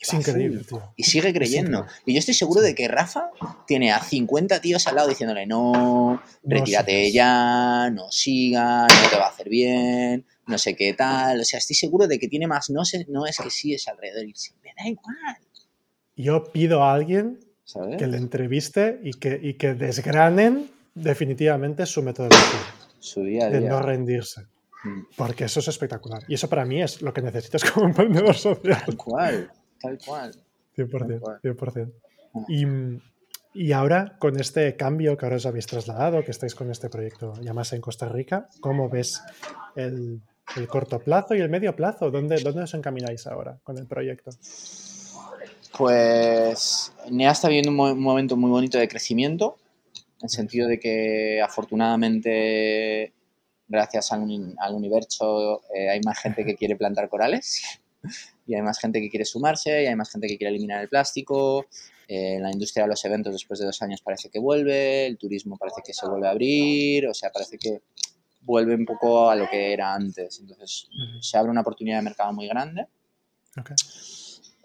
[0.00, 0.82] Es increíble, tío.
[0.96, 1.86] Y sigue creyendo.
[2.06, 3.30] Y yo estoy seguro de que Rafa
[3.66, 9.26] tiene a 50 tíos al lado diciéndole, no, retírate ya, no siga, no te va
[9.26, 11.40] a hacer bien, no sé qué tal.
[11.40, 13.86] O sea, estoy seguro de que tiene más no, sé, no es que sí es
[13.86, 14.24] alrededor.
[14.24, 15.36] Y me da igual.
[16.16, 17.38] Yo pido a alguien
[17.98, 22.60] que le entreviste y que, y que desgranen definitivamente su metodología.
[22.98, 23.60] Su día a día.
[23.60, 24.42] De no rendirse.
[24.84, 25.02] Mm.
[25.16, 26.22] Porque eso es espectacular.
[26.28, 28.82] Y eso para mí es lo que necesitas como emprendedor social.
[28.84, 29.52] Tal cual.
[29.80, 30.34] Tal cual.
[30.76, 31.40] 100%.
[31.42, 31.92] 100%.
[32.34, 32.44] Ah.
[32.48, 32.64] Y,
[33.54, 37.34] y, ahora, con este cambio que ahora os habéis trasladado, que estáis con este proyecto
[37.40, 39.22] Llamasa en Costa Rica, ¿cómo ves
[39.76, 40.22] el,
[40.56, 42.10] el, corto plazo y el medio plazo?
[42.10, 44.30] ¿Dónde, ¿Dónde os encamináis ahora con el proyecto?
[45.76, 49.58] Pues NEA está viviendo un, momento muy bonito de crecimiento,
[49.94, 53.12] en el sentido de que afortunadamente,
[53.68, 57.62] gracias al, al universo, eh, hay más gente que quiere plantar corales
[58.46, 60.88] y hay más gente que quiere sumarse, y hay más gente que quiere eliminar el
[60.88, 61.66] plástico.
[62.08, 65.58] Eh, la industria de los eventos después de dos años parece que vuelve, el turismo
[65.58, 67.82] parece que se vuelve a abrir, o sea, parece que
[68.48, 70.40] vuelve un poco a lo que era antes.
[70.40, 70.88] Entonces,
[71.20, 72.86] se abre una oportunidad de mercado muy grande.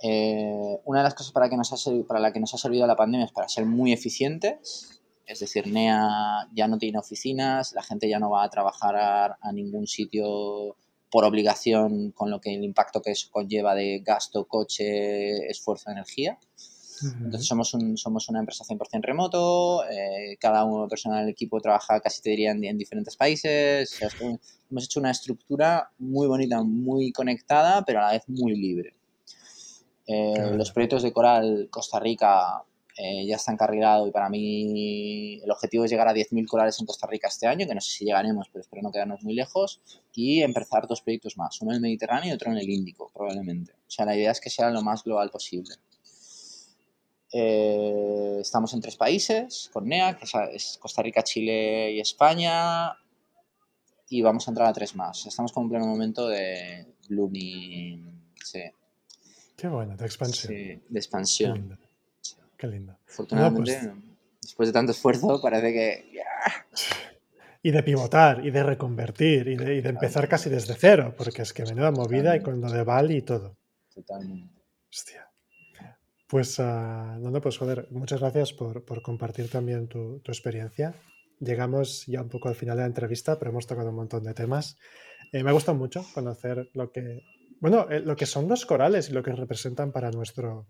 [0.02, 2.88] Eh, una de las cosas para, que nos ha para la que nos ha servido
[2.88, 5.02] la pandemia es para ser muy eficientes.
[5.26, 9.52] Es decir, NEA ya no tiene oficinas, la gente ya no va a trabajar a,
[9.52, 10.78] ningún sitio
[11.10, 16.38] por obligación con lo que el impacto que eso conlleva de gasto, coche, esfuerzo, energía.
[17.04, 22.00] Entonces somos, un, somos una empresa 100% remoto, eh, cada una persona del equipo trabaja
[22.00, 24.00] casi te diría en, diferentes países.
[24.70, 28.96] hemos hecho una estructura muy bonita, muy conectada, pero a la vez muy libre.
[30.06, 32.64] Eh, los proyectos de Coral Costa Rica
[32.96, 36.86] eh, ya están cargados y para mí el objetivo es llegar a 10.000 corales en
[36.86, 39.82] Costa Rica este año, que no sé si llegaremos, pero espero no quedarnos muy lejos,
[40.14, 43.74] y empezar dos proyectos más, uno en el Mediterráneo y otro en el Índico, probablemente.
[43.74, 45.76] O sea, la idea es que sea lo más global posible.
[47.36, 52.96] Eh, estamos en tres países con NEA, que es Costa Rica, Chile y España.
[54.10, 55.26] Y vamos a entrar a tres más.
[55.26, 58.34] Estamos con un pleno momento de blooming.
[58.44, 58.62] Sí.
[59.58, 60.54] Qué bueno, de expansión.
[60.54, 61.80] Sí, de expansión.
[62.56, 62.96] Qué lindo.
[63.08, 63.94] Afortunadamente, pues
[64.42, 66.22] después de tanto esfuerzo, parece que.
[67.64, 71.64] Y de pivotar, y de reconvertir, y de, empezar casi desde cero, porque es que
[71.64, 73.58] menuda movida y con lo de Bali y todo.
[73.94, 74.62] Totalmente.
[74.92, 75.33] Hostia.
[76.34, 76.64] Pues, uh,
[77.20, 80.96] no, pues joder, muchas gracias por, compartir también tu, experiencia.
[81.40, 84.34] Llegamos ya un poco al final de la entrevista, pero hemos tocado un montón de
[84.34, 84.76] temas.
[85.32, 87.22] Eh, me ha gustado mucho conocer lo que,
[87.60, 90.66] bueno, eh, lo que son los corales y lo que representan para, nuestro,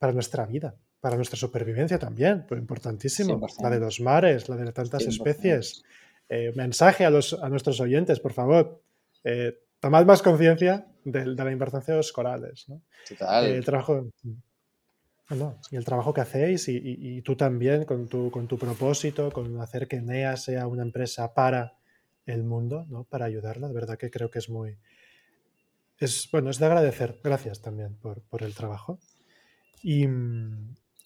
[0.00, 3.40] para nuestra vida, para nuestra supervivencia también, pues importantísimo.
[3.62, 5.84] La de los mares, la de tantas especies.
[6.28, 8.82] Eh, mensaje a, los, a nuestros oyentes, por favor.
[9.78, 12.68] tomad más conciencia de, la importancia de los corales.
[12.68, 12.82] ¿no?
[13.08, 13.64] Total.
[13.64, 14.10] trabajo,
[15.70, 20.36] y el trabajo que hacéis y, tú también con tu, propósito, con hacer que NEA
[20.36, 21.78] sea una empresa para
[22.26, 23.04] el mundo, ¿no?
[23.04, 23.68] para ayudarla.
[23.68, 24.78] De verdad que creo que es muy...
[25.98, 27.20] Es, bueno, es de agradecer.
[27.22, 28.98] Gracias también por, por el trabajo.
[29.82, 30.06] Y,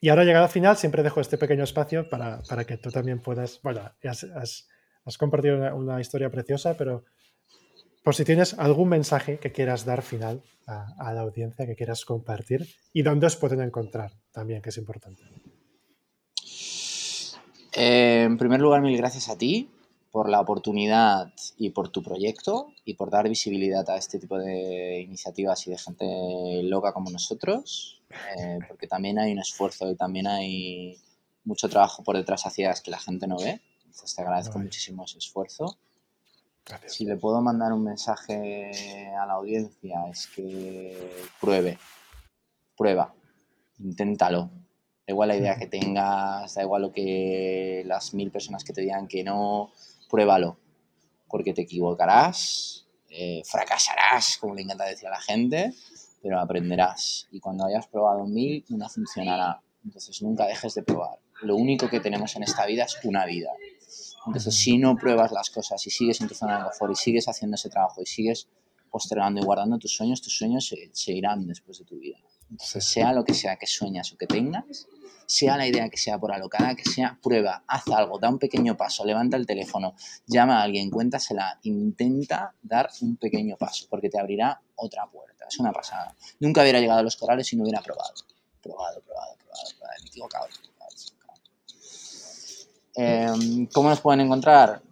[0.00, 3.20] y, ahora llegado al final, siempre dejo este pequeño espacio para, para que tú también
[3.20, 3.60] puedas...
[3.62, 4.68] Bueno, has,
[5.16, 7.04] compartido una historia preciosa, pero
[8.08, 12.66] por si tienes algún mensaje que quieras dar final a, la audiencia, que quieras compartir
[12.94, 15.24] y dónde os pueden encontrar también, que es importante.
[17.74, 19.68] Eh, en primer lugar, mil gracias a ti
[20.10, 25.02] por la oportunidad y por tu proyecto y por dar visibilidad a este tipo de
[25.02, 28.00] iniciativas y de gente loca como nosotros,
[28.38, 30.96] eh, porque también hay un esfuerzo y también hay
[31.44, 33.60] mucho trabajo por detrás hacia que la gente no ve.
[33.84, 35.76] Entonces te agradezco muchísimo ese esfuerzo.
[36.86, 38.70] Si le puedo mandar un mensaje
[39.16, 41.78] a la audiencia es que pruebe,
[42.76, 43.14] prueba,
[43.78, 44.50] inténtalo.
[45.06, 48.82] Da igual la idea que tengas, da igual lo que las mil personas que te
[48.82, 49.72] digan que no,
[50.10, 50.58] pruébalo,
[51.28, 55.72] porque te equivocarás, eh, fracasarás, como le encanta decir a la gente,
[56.22, 57.26] pero aprenderás.
[57.30, 59.62] Y cuando hayas probado mil, una funcionará.
[59.84, 61.18] Entonces nunca dejes de probar.
[61.42, 63.50] Lo único que tenemos en esta vida es una vida.
[64.28, 67.28] Entonces, si no pruebas las cosas y sigues en tu zona de confort y sigues
[67.28, 68.48] haciendo ese trabajo y sigues
[68.90, 72.18] postergando y guardando tus sueños, tus sueños se, irán después de tu vida.
[72.50, 74.86] Entonces, sea lo que sea que sueñas o que tengas,
[75.26, 78.76] sea la idea que sea por alocada, que sea, prueba, haz algo, da un pequeño
[78.76, 79.94] paso, levanta el teléfono,
[80.26, 85.44] llama a alguien, cuéntasela, intenta dar un pequeño paso, porque te abrirá otra puerta.
[85.48, 86.14] Es una pasada.
[86.40, 88.14] Nunca hubiera llegado a los corales si no hubiera probado.
[88.62, 89.98] Probado, probado, probado, probado.
[90.00, 90.46] Me he equivocado.
[93.00, 94.82] Em, ¿Cómo nos pueden encontrar?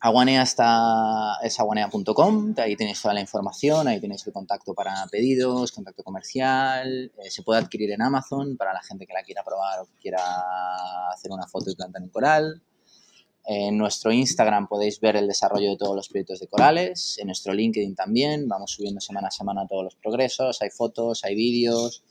[0.00, 5.70] Aguanea está, es aguanea.com, ahí tenéis toda la información, ahí tenéis el contacto para pedidos,
[5.70, 9.80] contacto comercial, eh, se puede adquirir en Amazon para la gente que la quiera probar
[9.80, 10.18] o que quiera
[11.12, 12.62] hacer una foto y plantar un coral.
[13.48, 17.54] En nuestro Instagram podéis ver el desarrollo de todos los proyectos de corales, en nuestro
[17.54, 22.02] LinkedIn también, vamos subiendo semana a semana todos los progresos, hay fotos, hay vídeos,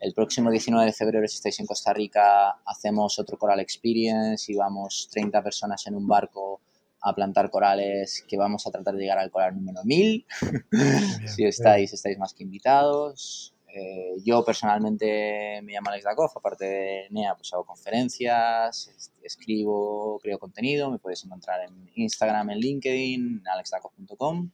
[0.00, 4.56] el próximo 19 de febrero, si estáis en Costa Rica, hacemos otro Coral Experience y
[4.56, 6.60] vamos 30 personas en un barco
[7.02, 10.26] a plantar corales que vamos a tratar de llegar al coral número 1000.
[11.26, 13.51] si estáis, estáis más que invitados.
[13.74, 20.38] Eh, yo personalmente me llamo Alex Dakov, aparte de NEA, pues hago conferencias, escribo, creo
[20.38, 24.50] contenido, me podéis encontrar en Instagram, en LinkedIn, alexdakov.com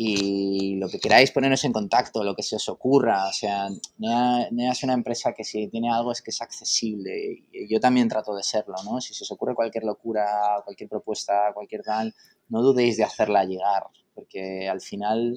[0.00, 3.26] y lo que queráis ponernos en contacto, lo que se os ocurra.
[3.26, 7.44] O sea, NEA, es una empresa que si tiene algo es que es accesible.
[7.68, 9.00] Yo también trato de serlo, ¿no?
[9.00, 12.14] Si se os ocurre cualquier locura, cualquier propuesta, cualquier tal,
[12.48, 15.36] no dudéis de hacerla llegar, porque al final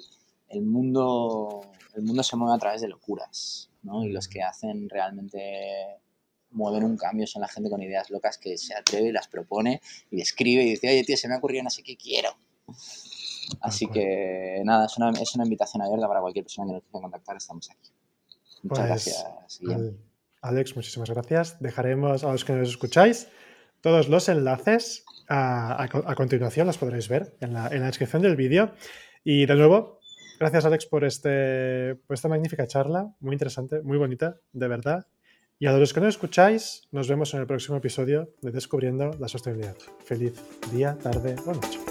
[0.54, 1.62] el mundo,
[1.96, 4.04] el mundo se mueve a través de locuras, ¿no?
[4.04, 6.00] Y los que hacen realmente
[6.52, 10.22] mueven un cambio, son la gente con ideas locas que se atreve, las propone y
[10.22, 12.30] escribe y dice, oye, tío, se me ha ocurrido no sé qué quiero.
[13.62, 17.02] Así que nada, es una, es una invitación abierta para cualquier persona que nos quiera
[17.02, 17.90] contactar, estamos aquí.
[18.64, 19.62] Muchas Pues, gracias.
[20.42, 21.60] Alex, muchísimas gracias.
[21.60, 23.28] Dejaremos a los que nos escucháis
[23.82, 28.22] todos los enlaces a, a a continuación, los podréis ver en la, en la descripción
[28.22, 28.74] del vídeo.
[29.24, 30.01] Y de nuevo,
[30.42, 35.06] gracias Alex por, este, por esta magnífica charla, muy interesante, muy bonita, de verdad.
[35.60, 39.28] Y a los que nos escucháis, nos vemos en el próximo episodio de Descubriendo la
[39.28, 39.78] Sostenibilidad.
[40.04, 40.34] Feliz
[40.72, 41.91] día, tarde o noche.